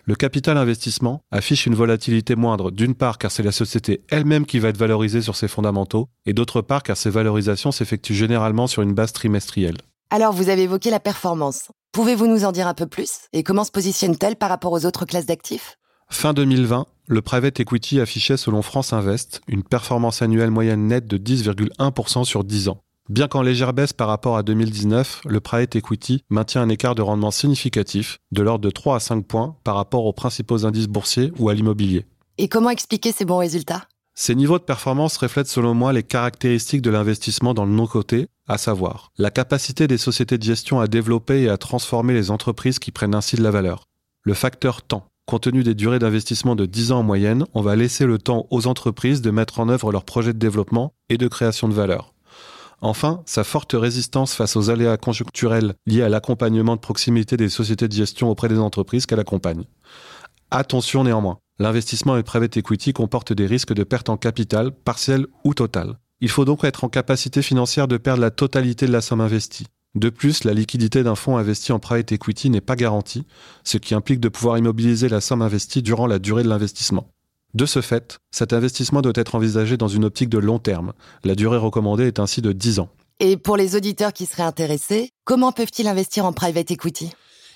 Le 0.05 0.15
capital 0.15 0.57
investissement 0.57 1.21
affiche 1.29 1.67
une 1.67 1.75
volatilité 1.75 2.35
moindre, 2.35 2.71
d'une 2.71 2.95
part 2.95 3.19
car 3.19 3.29
c'est 3.29 3.43
la 3.43 3.51
société 3.51 4.01
elle-même 4.09 4.45
qui 4.47 4.57
va 4.57 4.69
être 4.69 4.77
valorisée 4.77 5.21
sur 5.21 5.35
ses 5.35 5.47
fondamentaux, 5.47 6.07
et 6.25 6.33
d'autre 6.33 6.61
part 6.61 6.81
car 6.81 6.97
ces 6.97 7.11
valorisations 7.11 7.71
s'effectuent 7.71 8.15
généralement 8.15 8.65
sur 8.65 8.81
une 8.81 8.93
base 8.93 9.13
trimestrielle. 9.13 9.77
Alors 10.09 10.33
vous 10.33 10.49
avez 10.49 10.63
évoqué 10.63 10.89
la 10.89 10.99
performance. 10.99 11.69
Pouvez-vous 11.91 12.27
nous 12.27 12.45
en 12.45 12.51
dire 12.51 12.67
un 12.67 12.75
peu 12.75 12.85
plus? 12.85 13.21
Et 13.33 13.41
comment 13.41 13.63
se 13.63 13.71
positionne-t-elle 13.71 14.35
par 14.35 14.49
rapport 14.49 14.71
aux 14.71 14.85
autres 14.85 15.05
classes 15.05 15.25
d'actifs? 15.25 15.79
Fin 16.11 16.33
2020, 16.33 16.85
le 17.07 17.21
private 17.23 17.59
equity 17.59 17.99
affichait 17.99 18.37
selon 18.37 18.61
France 18.61 18.93
Invest 18.93 19.41
une 19.47 19.63
performance 19.63 20.21
annuelle 20.21 20.51
moyenne 20.51 20.85
nette 20.85 21.07
de 21.07 21.17
10,1% 21.17 22.25
sur 22.25 22.43
10 22.43 22.69
ans. 22.69 22.83
Bien 23.09 23.27
qu'en 23.27 23.41
légère 23.41 23.73
baisse 23.73 23.93
par 23.93 24.07
rapport 24.07 24.37
à 24.37 24.43
2019, 24.43 25.21
le 25.25 25.39
private 25.39 25.75
equity 25.75 26.21
maintient 26.29 26.61
un 26.61 26.69
écart 26.69 26.93
de 26.93 27.01
rendement 27.01 27.31
significatif, 27.31 28.19
de 28.31 28.43
l'ordre 28.43 28.63
de 28.65 28.69
3 28.69 28.97
à 28.97 28.99
5 28.99 29.25
points 29.25 29.55
par 29.63 29.75
rapport 29.75 30.05
aux 30.05 30.13
principaux 30.13 30.67
indices 30.67 30.87
boursiers 30.87 31.31
ou 31.39 31.49
à 31.49 31.55
l'immobilier. 31.55 32.05
Et 32.37 32.49
comment 32.49 32.69
expliquer 32.69 33.11
ces 33.11 33.25
bons 33.25 33.39
résultats? 33.39 33.87
Ces 34.21 34.35
niveaux 34.35 34.59
de 34.59 34.63
performance 34.65 35.15
reflètent 35.15 35.47
selon 35.47 35.73
moi 35.73 35.93
les 35.93 36.03
caractéristiques 36.03 36.81
de 36.81 36.89
l'investissement 36.89 37.53
dans 37.53 37.63
le 37.63 37.71
non-coté, 37.71 38.27
à 38.49 38.57
savoir 38.57 39.13
la 39.17 39.31
capacité 39.31 39.87
des 39.87 39.97
sociétés 39.97 40.37
de 40.37 40.43
gestion 40.43 40.81
à 40.81 40.87
développer 40.87 41.43
et 41.43 41.49
à 41.49 41.55
transformer 41.57 42.13
les 42.13 42.29
entreprises 42.29 42.79
qui 42.79 42.91
prennent 42.91 43.15
ainsi 43.15 43.37
de 43.37 43.41
la 43.41 43.49
valeur, 43.49 43.85
le 44.23 44.33
facteur 44.33 44.81
temps, 44.81 45.05
Compte 45.25 45.43
tenu 45.43 45.63
des 45.63 45.73
durées 45.73 45.99
d'investissement 45.99 46.57
de 46.57 46.65
10 46.65 46.91
ans 46.91 46.99
en 46.99 47.03
moyenne, 47.03 47.45
on 47.53 47.61
va 47.61 47.77
laisser 47.77 48.05
le 48.05 48.17
temps 48.17 48.45
aux 48.49 48.67
entreprises 48.67 49.21
de 49.21 49.31
mettre 49.31 49.61
en 49.61 49.69
œuvre 49.69 49.93
leurs 49.93 50.03
projets 50.03 50.33
de 50.33 50.37
développement 50.37 50.91
et 51.07 51.17
de 51.17 51.29
création 51.29 51.69
de 51.69 51.73
valeur. 51.73 52.13
Enfin, 52.81 53.21
sa 53.25 53.45
forte 53.45 53.71
résistance 53.71 54.33
face 54.33 54.57
aux 54.57 54.69
aléas 54.69 54.97
conjoncturels 54.97 55.75
liés 55.85 56.01
à 56.01 56.09
l'accompagnement 56.09 56.75
de 56.75 56.81
proximité 56.81 57.37
des 57.37 57.47
sociétés 57.47 57.87
de 57.87 57.93
gestion 57.93 58.29
auprès 58.29 58.49
des 58.49 58.59
entreprises 58.59 59.05
qu'elle 59.05 59.21
accompagne. 59.21 59.63
Attention 60.51 61.05
néanmoins, 61.05 61.37
l'investissement 61.59 62.17
et 62.17 62.23
private 62.23 62.57
equity 62.57 62.93
comporte 62.93 63.33
des 63.33 63.45
risques 63.45 63.73
de 63.73 63.83
perte 63.83 64.09
en 64.09 64.17
capital, 64.17 64.71
partiel 64.71 65.27
ou 65.43 65.53
total. 65.53 65.99
Il 66.21 66.29
faut 66.29 66.45
donc 66.45 66.63
être 66.63 66.83
en 66.83 66.89
capacité 66.89 67.41
financière 67.41 67.87
de 67.87 67.97
perdre 67.97 68.21
la 68.21 68.31
totalité 68.31 68.87
de 68.87 68.91
la 68.91 69.01
somme 69.01 69.21
investie. 69.21 69.67
De 69.95 70.09
plus, 70.09 70.43
la 70.43 70.53
liquidité 70.53 71.03
d'un 71.03 71.15
fonds 71.15 71.37
investi 71.37 71.71
en 71.71 71.79
private 71.79 72.11
equity 72.11 72.49
n'est 72.49 72.61
pas 72.61 72.75
garantie, 72.75 73.25
ce 73.63 73.77
qui 73.77 73.95
implique 73.95 74.19
de 74.19 74.29
pouvoir 74.29 74.57
immobiliser 74.57 75.09
la 75.09 75.21
somme 75.21 75.41
investie 75.41 75.81
durant 75.81 76.07
la 76.07 76.19
durée 76.19 76.43
de 76.43 76.49
l'investissement. 76.49 77.11
De 77.55 77.65
ce 77.65 77.81
fait, 77.81 78.19
cet 78.31 78.53
investissement 78.53 79.01
doit 79.01 79.13
être 79.15 79.33
envisagé 79.33 79.77
dans 79.77 79.87
une 79.87 80.05
optique 80.05 80.29
de 80.29 80.37
long 80.37 80.59
terme. 80.59 80.93
La 81.23 81.33
durée 81.33 81.57
recommandée 81.57 82.05
est 82.05 82.19
ainsi 82.19 82.41
de 82.41 82.51
10 82.51 82.79
ans. 82.79 82.89
Et 83.19 83.35
pour 83.35 83.57
les 83.57 83.75
auditeurs 83.75 84.13
qui 84.13 84.27
seraient 84.27 84.43
intéressés, 84.43 85.09
comment 85.25 85.51
peuvent-ils 85.51 85.87
investir 85.87 86.25
en 86.25 86.33
private 86.33 86.69
equity? 86.69 87.11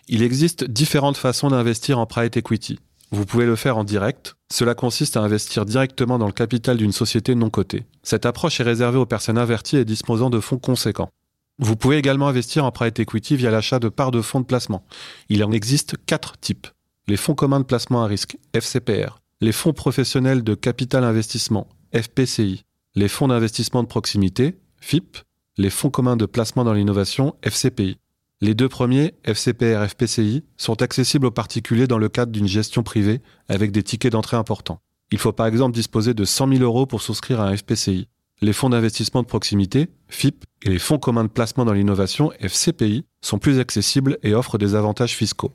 Il 0.07 0.23
existe 0.23 0.63
différentes 0.63 1.17
façons 1.17 1.49
d'investir 1.49 1.99
en 1.99 2.05
private 2.07 2.37
equity. 2.37 2.79
Vous 3.13 3.27
pouvez 3.27 3.45
le 3.45 3.55
faire 3.55 3.77
en 3.77 3.83
direct. 3.83 4.37
Cela 4.51 4.73
consiste 4.73 5.17
à 5.17 5.21
investir 5.21 5.65
directement 5.65 6.17
dans 6.17 6.25
le 6.25 6.31
capital 6.31 6.77
d'une 6.77 6.91
société 6.91 7.35
non 7.35 7.51
cotée. 7.51 7.85
Cette 8.01 8.25
approche 8.25 8.59
est 8.59 8.63
réservée 8.63 8.97
aux 8.97 9.05
personnes 9.05 9.37
averties 9.37 9.77
et 9.77 9.85
disposant 9.85 10.31
de 10.31 10.39
fonds 10.39 10.57
conséquents. 10.57 11.11
Vous 11.59 11.75
pouvez 11.75 11.97
également 11.97 12.27
investir 12.27 12.65
en 12.65 12.71
private 12.71 12.99
equity 13.01 13.35
via 13.35 13.51
l'achat 13.51 13.77
de 13.77 13.89
parts 13.89 14.09
de 14.09 14.23
fonds 14.23 14.39
de 14.39 14.47
placement. 14.47 14.83
Il 15.29 15.43
en 15.43 15.51
existe 15.51 15.95
quatre 16.07 16.39
types. 16.39 16.65
Les 17.07 17.15
fonds 17.15 17.35
communs 17.35 17.59
de 17.59 17.65
placement 17.65 18.03
à 18.03 18.07
risque, 18.07 18.35
FCPR, 18.55 19.19
les 19.41 19.51
fonds 19.51 19.73
professionnels 19.73 20.43
de 20.43 20.55
capital 20.55 21.03
investissement, 21.03 21.67
FPCI, 21.93 22.63
les 22.95 23.09
fonds 23.09 23.27
d'investissement 23.27 23.83
de 23.83 23.87
proximité, 23.87 24.57
FIP, 24.81 25.19
les 25.59 25.69
fonds 25.69 25.91
communs 25.91 26.17
de 26.17 26.25
placement 26.25 26.63
dans 26.63 26.73
l'innovation, 26.73 27.35
FCPI. 27.43 27.99
Les 28.43 28.55
deux 28.55 28.67
premiers, 28.67 29.13
FCPR 29.23 29.87
FPCI, 29.87 30.43
sont 30.57 30.81
accessibles 30.81 31.27
aux 31.27 31.31
particuliers 31.31 31.87
dans 31.87 31.97
le 31.97 32.09
cadre 32.09 32.33
d'une 32.33 32.45
gestion 32.45 32.83
privée 32.83 33.21
avec 33.47 33.71
des 33.71 33.83
tickets 33.83 34.11
d'entrée 34.11 34.35
importants. 34.35 34.81
Il 35.11 35.17
faut 35.17 35.31
par 35.31 35.47
exemple 35.47 35.73
disposer 35.73 36.13
de 36.13 36.25
100 36.25 36.49
000 36.49 36.61
euros 36.61 36.85
pour 36.85 37.01
souscrire 37.01 37.39
à 37.39 37.47
un 37.47 37.55
FPCI. 37.55 38.09
Les 38.41 38.51
fonds 38.51 38.69
d'investissement 38.69 39.21
de 39.21 39.27
proximité, 39.27 39.87
FIP, 40.09 40.43
et 40.61 40.69
les 40.71 40.79
fonds 40.79 40.97
communs 40.97 41.23
de 41.23 41.29
placement 41.29 41.63
dans 41.63 41.71
l'innovation, 41.71 42.33
FCPI, 42.41 43.05
sont 43.21 43.39
plus 43.39 43.59
accessibles 43.59 44.17
et 44.23 44.33
offrent 44.33 44.57
des 44.57 44.75
avantages 44.75 45.15
fiscaux. 45.15 45.53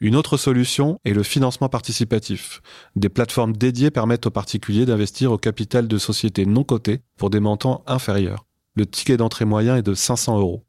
Une 0.00 0.16
autre 0.16 0.38
solution 0.38 0.98
est 1.04 1.12
le 1.12 1.24
financement 1.24 1.68
participatif. 1.68 2.62
Des 2.96 3.10
plateformes 3.10 3.54
dédiées 3.54 3.90
permettent 3.90 4.24
aux 4.24 4.30
particuliers 4.30 4.86
d'investir 4.86 5.32
au 5.32 5.36
capital 5.36 5.86
de 5.86 5.98
sociétés 5.98 6.46
non 6.46 6.64
cotées 6.64 7.02
pour 7.18 7.28
des 7.28 7.40
montants 7.40 7.84
inférieurs. 7.86 8.46
Le 8.74 8.86
ticket 8.86 9.18
d'entrée 9.18 9.44
moyen 9.44 9.76
est 9.76 9.82
de 9.82 9.92
500 9.92 10.38
euros. 10.38 10.64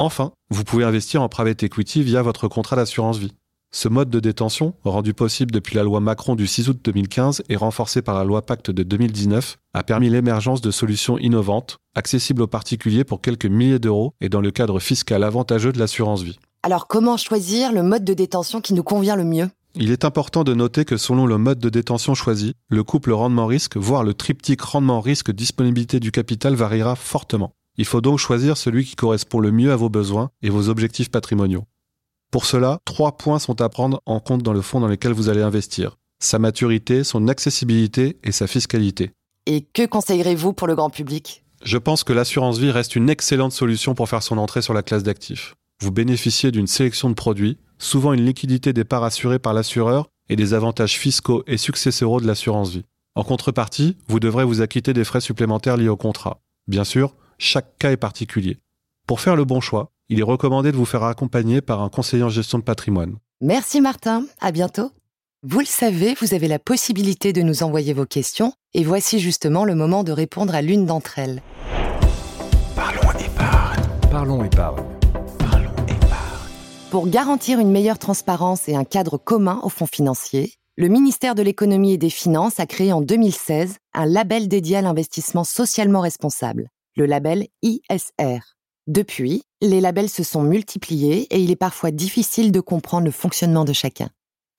Enfin, 0.00 0.30
vous 0.50 0.62
pouvez 0.62 0.84
investir 0.84 1.22
en 1.22 1.28
private 1.28 1.64
equity 1.64 2.04
via 2.04 2.22
votre 2.22 2.46
contrat 2.46 2.76
d'assurance 2.76 3.18
vie. 3.18 3.32
Ce 3.74 3.88
mode 3.88 4.10
de 4.10 4.20
détention, 4.20 4.74
rendu 4.84 5.12
possible 5.12 5.50
depuis 5.50 5.74
la 5.74 5.82
loi 5.82 5.98
Macron 5.98 6.36
du 6.36 6.46
6 6.46 6.68
août 6.68 6.78
2015 6.84 7.42
et 7.48 7.56
renforcé 7.56 8.00
par 8.00 8.14
la 8.14 8.22
loi 8.22 8.46
Pacte 8.46 8.70
de 8.70 8.84
2019, 8.84 9.58
a 9.74 9.82
permis 9.82 10.08
l'émergence 10.08 10.60
de 10.60 10.70
solutions 10.70 11.18
innovantes, 11.18 11.78
accessibles 11.96 12.42
aux 12.42 12.46
particuliers 12.46 13.02
pour 13.02 13.20
quelques 13.20 13.46
milliers 13.46 13.80
d'euros 13.80 14.14
et 14.20 14.28
dans 14.28 14.40
le 14.40 14.52
cadre 14.52 14.78
fiscal 14.78 15.24
avantageux 15.24 15.72
de 15.72 15.80
l'assurance 15.80 16.22
vie. 16.22 16.38
Alors 16.62 16.86
comment 16.86 17.16
choisir 17.16 17.72
le 17.72 17.82
mode 17.82 18.04
de 18.04 18.14
détention 18.14 18.60
qui 18.60 18.74
nous 18.74 18.84
convient 18.84 19.16
le 19.16 19.24
mieux? 19.24 19.50
Il 19.74 19.90
est 19.90 20.04
important 20.04 20.44
de 20.44 20.54
noter 20.54 20.84
que 20.84 20.96
selon 20.96 21.26
le 21.26 21.38
mode 21.38 21.58
de 21.58 21.68
détention 21.68 22.14
choisi, 22.14 22.54
le 22.68 22.84
couple 22.84 23.12
rendement-risque, 23.12 23.76
voire 23.76 24.04
le 24.04 24.14
triptyque 24.14 24.62
rendement-risque-disponibilité 24.62 26.00
du 26.00 26.10
capital 26.12 26.54
variera 26.54 26.96
fortement. 26.96 27.52
Il 27.78 27.86
faut 27.86 28.02
donc 28.02 28.18
choisir 28.18 28.58
celui 28.58 28.84
qui 28.84 28.94
correspond 28.94 29.40
le 29.40 29.50
mieux 29.50 29.72
à 29.72 29.76
vos 29.76 29.88
besoins 29.88 30.30
et 30.42 30.50
vos 30.50 30.68
objectifs 30.68 31.10
patrimoniaux. 31.10 31.64
Pour 32.30 32.44
cela, 32.44 32.80
trois 32.84 33.16
points 33.16 33.38
sont 33.38 33.62
à 33.62 33.70
prendre 33.70 34.02
en 34.04 34.20
compte 34.20 34.42
dans 34.42 34.52
le 34.52 34.60
fonds 34.60 34.80
dans 34.80 34.88
lequel 34.88 35.12
vous 35.12 35.30
allez 35.30 35.40
investir. 35.40 35.96
Sa 36.20 36.38
maturité, 36.38 37.04
son 37.04 37.28
accessibilité 37.28 38.18
et 38.22 38.32
sa 38.32 38.46
fiscalité. 38.46 39.12
Et 39.46 39.62
que 39.62 39.86
conseillerez-vous 39.86 40.52
pour 40.52 40.66
le 40.66 40.74
grand 40.74 40.90
public? 40.90 41.44
Je 41.64 41.78
pense 41.78 42.04
que 42.04 42.12
l'assurance 42.12 42.58
vie 42.58 42.70
reste 42.70 42.96
une 42.96 43.08
excellente 43.08 43.52
solution 43.52 43.94
pour 43.94 44.08
faire 44.08 44.22
son 44.22 44.36
entrée 44.36 44.60
sur 44.60 44.74
la 44.74 44.82
classe 44.82 45.02
d'actifs 45.02 45.54
vous 45.80 45.92
bénéficiez 45.92 46.50
d'une 46.50 46.66
sélection 46.66 47.08
de 47.08 47.14
produits, 47.14 47.58
souvent 47.78 48.12
une 48.12 48.24
liquidité 48.24 48.72
des 48.72 48.84
parts 48.84 49.04
assurées 49.04 49.38
par 49.38 49.54
l'assureur 49.54 50.08
et 50.28 50.36
des 50.36 50.54
avantages 50.54 50.98
fiscaux 50.98 51.44
et 51.46 51.56
successoraux 51.56 52.20
de 52.20 52.26
l'assurance 52.26 52.70
vie. 52.70 52.84
En 53.14 53.24
contrepartie, 53.24 53.96
vous 54.08 54.20
devrez 54.20 54.44
vous 54.44 54.60
acquitter 54.60 54.92
des 54.92 55.04
frais 55.04 55.20
supplémentaires 55.20 55.76
liés 55.76 55.88
au 55.88 55.96
contrat. 55.96 56.40
Bien 56.66 56.84
sûr, 56.84 57.14
chaque 57.38 57.78
cas 57.78 57.92
est 57.92 57.96
particulier. 57.96 58.58
Pour 59.06 59.20
faire 59.20 59.36
le 59.36 59.44
bon 59.44 59.60
choix, 59.60 59.90
il 60.08 60.20
est 60.20 60.24
recommandé 60.24 60.72
de 60.72 60.76
vous 60.76 60.84
faire 60.84 61.04
accompagner 61.04 61.60
par 61.60 61.80
un 61.82 61.88
conseiller 61.88 62.22
en 62.22 62.28
gestion 62.28 62.58
de 62.58 62.64
patrimoine. 62.64 63.16
Merci 63.40 63.80
Martin, 63.80 64.26
à 64.40 64.52
bientôt. 64.52 64.90
Vous 65.44 65.60
le 65.60 65.66
savez, 65.66 66.14
vous 66.20 66.34
avez 66.34 66.48
la 66.48 66.58
possibilité 66.58 67.32
de 67.32 67.42
nous 67.42 67.62
envoyer 67.62 67.92
vos 67.92 68.06
questions 68.06 68.52
et 68.74 68.82
voici 68.82 69.20
justement 69.20 69.64
le 69.64 69.74
moment 69.74 70.02
de 70.02 70.12
répondre 70.12 70.54
à 70.54 70.62
l'une 70.62 70.84
d'entre 70.84 71.18
elles. 71.18 71.40
Parlons 72.74 73.12
épargne. 73.12 73.82
Parlons 74.10 74.44
épargne. 74.44 74.84
Pour 76.90 77.06
garantir 77.08 77.60
une 77.60 77.70
meilleure 77.70 77.98
transparence 77.98 78.66
et 78.68 78.74
un 78.74 78.84
cadre 78.84 79.18
commun 79.18 79.60
aux 79.62 79.68
fonds 79.68 79.86
financiers, 79.86 80.54
le 80.76 80.88
ministère 80.88 81.34
de 81.34 81.42
l'économie 81.42 81.92
et 81.92 81.98
des 81.98 82.08
finances 82.08 82.60
a 82.60 82.66
créé 82.66 82.92
en 82.92 83.02
2016 83.02 83.76
un 83.94 84.06
label 84.06 84.48
dédié 84.48 84.78
à 84.78 84.82
l'investissement 84.82 85.44
socialement 85.44 86.00
responsable, 86.00 86.70
le 86.98 87.06
label 87.06 87.46
ISR. 87.62 88.40
Depuis, 88.88 89.44
les 89.60 89.80
labels 89.80 90.08
se 90.08 90.24
sont 90.24 90.42
multipliés 90.42 91.28
et 91.30 91.40
il 91.40 91.50
est 91.50 91.56
parfois 91.56 91.92
difficile 91.92 92.50
de 92.50 92.60
comprendre 92.60 93.06
le 93.06 93.12
fonctionnement 93.12 93.64
de 93.64 93.72
chacun. 93.72 94.10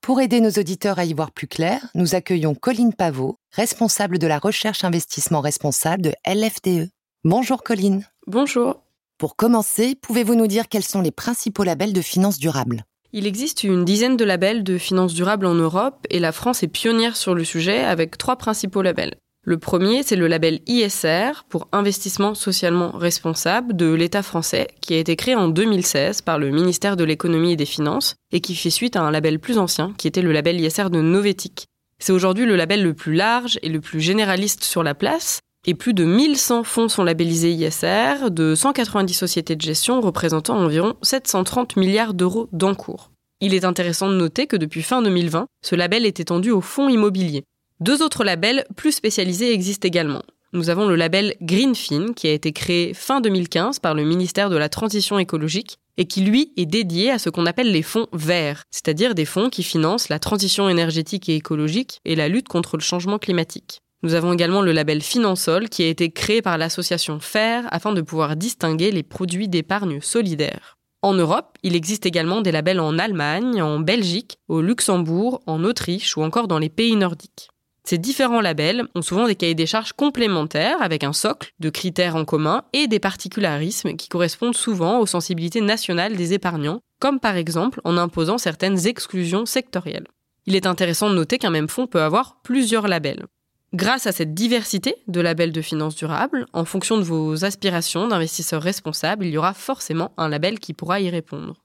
Pour 0.02 0.22
aider 0.22 0.40
nos 0.40 0.52
auditeurs 0.52 1.00
à 1.00 1.06
y 1.06 1.14
voir 1.14 1.32
plus 1.32 1.48
clair, 1.48 1.86
nous 1.96 2.16
accueillons 2.16 2.56
Colline 2.56 2.94
Pavot, 2.94 3.38
responsable 3.52 4.18
de 4.18 4.28
la 4.28 4.40
recherche 4.40 4.86
investissement 4.86 5.42
responsable 5.42 6.02
de 6.02 6.14
LFDE. 6.26 6.90
Bonjour 7.26 7.62
Colline. 7.62 8.08
Bonjour. 8.26 8.84
Pour 9.18 9.36
commencer, 9.36 9.96
pouvez-vous 9.96 10.36
nous 10.36 10.48
dire 10.48 10.70
quels 10.70 10.84
sont 10.84 11.02
les 11.02 11.12
principaux 11.12 11.66
labels 11.66 11.92
de 11.92 12.02
finances 12.02 12.40
durables? 12.40 12.86
Il 13.12 13.28
existe 13.28 13.66
une 13.66 13.84
dizaine 13.84 14.16
de 14.16 14.24
labels 14.24 14.64
de 14.64 14.78
finances 14.78 15.14
durables 15.14 15.48
en 15.48 15.56
Europe 15.56 16.06
et 16.10 16.20
la 16.20 16.32
France 16.32 16.64
est 16.64 16.70
pionnière 16.70 17.18
sur 17.18 17.36
le 17.36 17.44
sujet 17.44 17.80
avec 17.80 18.18
trois 18.18 18.38
principaux 18.38 18.82
labels. 18.82 19.18
Le 19.50 19.58
premier, 19.58 20.04
c'est 20.04 20.16
le 20.16 20.28
label 20.28 20.60
ISR 20.68 21.44
pour 21.50 21.70
investissement 21.72 22.36
socialement 22.36 22.92
responsable 22.92 23.76
de 23.76 23.92
l'État 23.92 24.22
français 24.22 24.68
qui 24.80 24.94
a 24.94 25.00
été 25.00 25.16
créé 25.16 25.34
en 25.34 25.48
2016 25.48 26.22
par 26.22 26.38
le 26.38 26.52
ministère 26.52 26.96
de 26.96 27.04
l'économie 27.04 27.54
et 27.54 27.56
des 27.56 27.66
finances 27.66 28.14
et 28.32 28.42
qui 28.42 28.54
fait 28.54 28.70
suite 28.70 28.96
à 28.96 29.02
un 29.02 29.10
label 29.10 29.40
plus 29.40 29.58
ancien 29.58 29.92
qui 29.98 30.08
était 30.08 30.22
le 30.22 30.32
label 30.32 30.62
ISR 30.62 30.92
de 30.92 31.02
Novetic. 31.02 31.66
C'est 31.98 32.12
aujourd'hui 32.12 32.46
le 32.46 32.56
label 32.56 32.84
le 32.84 32.94
plus 32.94 33.16
large 33.16 33.58
et 33.64 33.70
le 33.70 33.82
plus 33.82 34.02
généraliste 34.02 34.64
sur 34.64 34.84
la 34.84 34.94
place 34.94 35.40
et 35.66 35.74
plus 35.74 35.96
de 35.96 36.06
1100 36.06 36.64
fonds 36.64 36.88
sont 36.88 37.04
labellisés 37.04 37.54
ISR, 37.54 38.30
de 38.30 38.54
190 38.54 39.16
sociétés 39.16 39.56
de 39.56 39.62
gestion 39.62 40.00
représentant 40.00 40.60
environ 40.60 40.94
730 41.02 41.76
milliards 41.76 42.14
d'euros 42.14 42.50
d'encours. 42.52 43.10
Il 43.42 43.56
est 43.56 43.66
intéressant 43.66 44.10
de 44.10 44.16
noter 44.16 44.46
que 44.46 44.58
depuis 44.58 44.84
fin 44.84 45.02
2020, 45.02 45.48
ce 45.66 45.76
label 45.76 46.06
est 46.06 46.20
étendu 46.20 46.52
aux 46.52 46.62
fonds 46.62 46.88
immobiliers. 46.88 47.46
Deux 47.82 48.04
autres 48.04 48.26
labels 48.26 48.66
plus 48.76 48.92
spécialisés 48.92 49.54
existent 49.54 49.88
également. 49.88 50.24
Nous 50.52 50.70
avons 50.70 50.86
le 50.86 50.98
label 50.98 51.36
Greenfin 51.42 52.12
qui 52.14 52.28
a 52.28 52.34
été 52.34 52.52
créé 52.52 52.94
fin 52.94 53.22
2015 53.22 53.80
par 53.80 53.94
le 53.94 54.04
ministère 54.04 54.50
de 54.50 54.58
la 54.58 54.68
Transition 54.68 55.18
écologique 55.18 55.78
et 55.96 56.06
qui 56.06 56.20
lui 56.20 56.52
est 56.58 56.66
dédié 56.66 57.10
à 57.10 57.20
ce 57.20 57.30
qu'on 57.30 57.46
appelle 57.46 57.72
les 57.72 57.82
fonds 57.82 58.08
verts, 58.12 58.64
c'est-à-dire 58.70 59.16
des 59.16 59.24
fonds 59.24 59.50
qui 59.50 59.64
financent 59.64 60.10
la 60.10 60.20
transition 60.20 60.68
énergétique 60.68 61.30
et 61.30 61.36
écologique 61.36 62.02
et 62.04 62.18
la 62.18 62.28
lutte 62.28 62.50
contre 62.50 62.76
le 62.76 62.82
changement 62.82 63.18
climatique. 63.18 63.82
Nous 64.04 64.14
avons 64.14 64.34
également 64.34 64.62
le 64.62 64.74
label 64.74 65.02
Finansol 65.02 65.70
qui 65.70 65.84
a 65.84 65.88
été 65.88 66.12
créé 66.12 66.42
par 66.42 66.58
l'association 66.58 67.22
FAIR 67.22 67.64
afin 67.72 67.94
de 67.94 68.02
pouvoir 68.02 68.36
distinguer 68.36 68.92
les 68.92 69.04
produits 69.04 69.48
d'épargne 69.48 70.02
solidaire. 70.02 70.78
En 71.02 71.14
Europe, 71.14 71.58
il 71.64 71.78
existe 71.78 72.06
également 72.06 72.42
des 72.42 72.52
labels 72.52 72.82
en 72.82 73.00
Allemagne, 73.00 73.62
en 73.62 73.80
Belgique, 73.80 74.38
au 74.50 74.62
Luxembourg, 74.62 75.42
en 75.48 75.64
Autriche 75.64 76.18
ou 76.18 76.24
encore 76.24 76.50
dans 76.50 76.60
les 76.60 76.68
pays 76.68 76.98
nordiques. 76.98 77.50
Ces 77.90 77.98
différents 77.98 78.40
labels 78.40 78.84
ont 78.94 79.02
souvent 79.02 79.26
des 79.26 79.34
cahiers 79.34 79.56
des 79.56 79.66
charges 79.66 79.94
complémentaires 79.94 80.80
avec 80.80 81.04
un 81.04 81.12
socle 81.12 81.54
de 81.60 81.72
critères 81.72 82.16
en 82.16 82.24
commun 82.24 82.64
et 82.72 82.86
des 82.86 83.00
particularismes 83.00 83.96
qui 83.96 84.10
correspondent 84.10 84.56
souvent 84.56 85.00
aux 85.00 85.08
sensibilités 85.08 85.60
nationales 85.60 86.16
des 86.16 86.34
épargnants, 86.34 86.82
comme 87.00 87.20
par 87.20 87.36
exemple 87.36 87.82
en 87.86 87.98
imposant 87.98 88.38
certaines 88.38 88.86
exclusions 88.86 89.48
sectorielles. 89.48 90.06
Il 90.46 90.56
est 90.56 90.68
intéressant 90.68 91.10
de 91.10 91.16
noter 91.16 91.40
qu'un 91.40 91.50
même 91.50 91.68
fonds 91.68 91.88
peut 91.88 92.04
avoir 92.04 92.42
plusieurs 92.44 92.88
labels. 92.88 93.26
Grâce 93.74 94.06
à 94.06 94.12
cette 94.12 94.36
diversité 94.36 94.94
de 95.08 95.20
labels 95.20 95.52
de 95.52 95.62
finances 95.64 95.96
durables, 95.96 96.46
en 96.54 96.66
fonction 96.66 97.00
de 97.00 97.04
vos 97.04 97.44
aspirations 97.44 98.08
d'investisseurs 98.08 98.62
responsables, 98.62 99.26
il 99.26 99.32
y 99.32 99.38
aura 99.40 99.56
forcément 99.56 100.12
un 100.18 100.30
label 100.30 100.60
qui 100.60 100.76
pourra 100.76 101.02
y 101.02 101.10
répondre. 101.10 101.56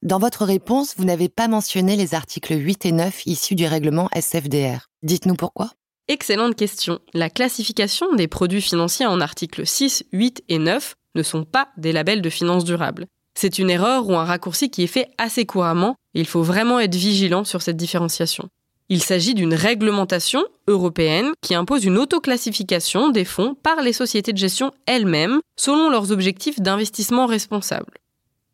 Dans 0.00 0.18
votre 0.18 0.46
réponse, 0.46 0.94
vous 0.96 1.04
n'avez 1.04 1.28
pas 1.28 1.46
mentionné 1.46 1.96
les 1.96 2.14
articles 2.14 2.54
8 2.54 2.86
et 2.86 2.92
9 2.92 3.26
issus 3.26 3.54
du 3.54 3.66
règlement 3.66 4.08
SFDR. 4.14 4.88
Dites-nous 5.02 5.34
pourquoi 5.34 5.70
Excellente 6.06 6.54
question. 6.54 7.00
La 7.12 7.28
classification 7.28 8.14
des 8.14 8.28
produits 8.28 8.62
financiers 8.62 9.06
en 9.06 9.20
articles 9.20 9.66
6, 9.66 10.04
8 10.12 10.44
et 10.48 10.58
9 10.58 10.94
ne 11.16 11.22
sont 11.22 11.44
pas 11.44 11.68
des 11.76 11.90
labels 11.90 12.22
de 12.22 12.30
finances 12.30 12.64
durables. 12.64 13.06
C'est 13.34 13.58
une 13.58 13.70
erreur 13.70 14.08
ou 14.08 14.14
un 14.14 14.24
raccourci 14.24 14.70
qui 14.70 14.84
est 14.84 14.88
fait 14.88 15.08
assez 15.18 15.44
couramment 15.44 15.96
et 16.14 16.20
il 16.20 16.26
faut 16.26 16.42
vraiment 16.42 16.78
être 16.78 16.94
vigilant 16.94 17.44
sur 17.44 17.62
cette 17.62 17.76
différenciation. 17.76 18.48
Il 18.88 19.02
s'agit 19.02 19.34
d'une 19.34 19.54
réglementation 19.54 20.44
européenne 20.68 21.32
qui 21.40 21.54
impose 21.54 21.84
une 21.84 21.98
autoclassification 21.98 23.08
des 23.08 23.24
fonds 23.24 23.54
par 23.54 23.82
les 23.82 23.92
sociétés 23.92 24.32
de 24.32 24.38
gestion 24.38 24.70
elles-mêmes 24.86 25.40
selon 25.56 25.90
leurs 25.90 26.12
objectifs 26.12 26.60
d'investissement 26.60 27.26
responsable. 27.26 27.94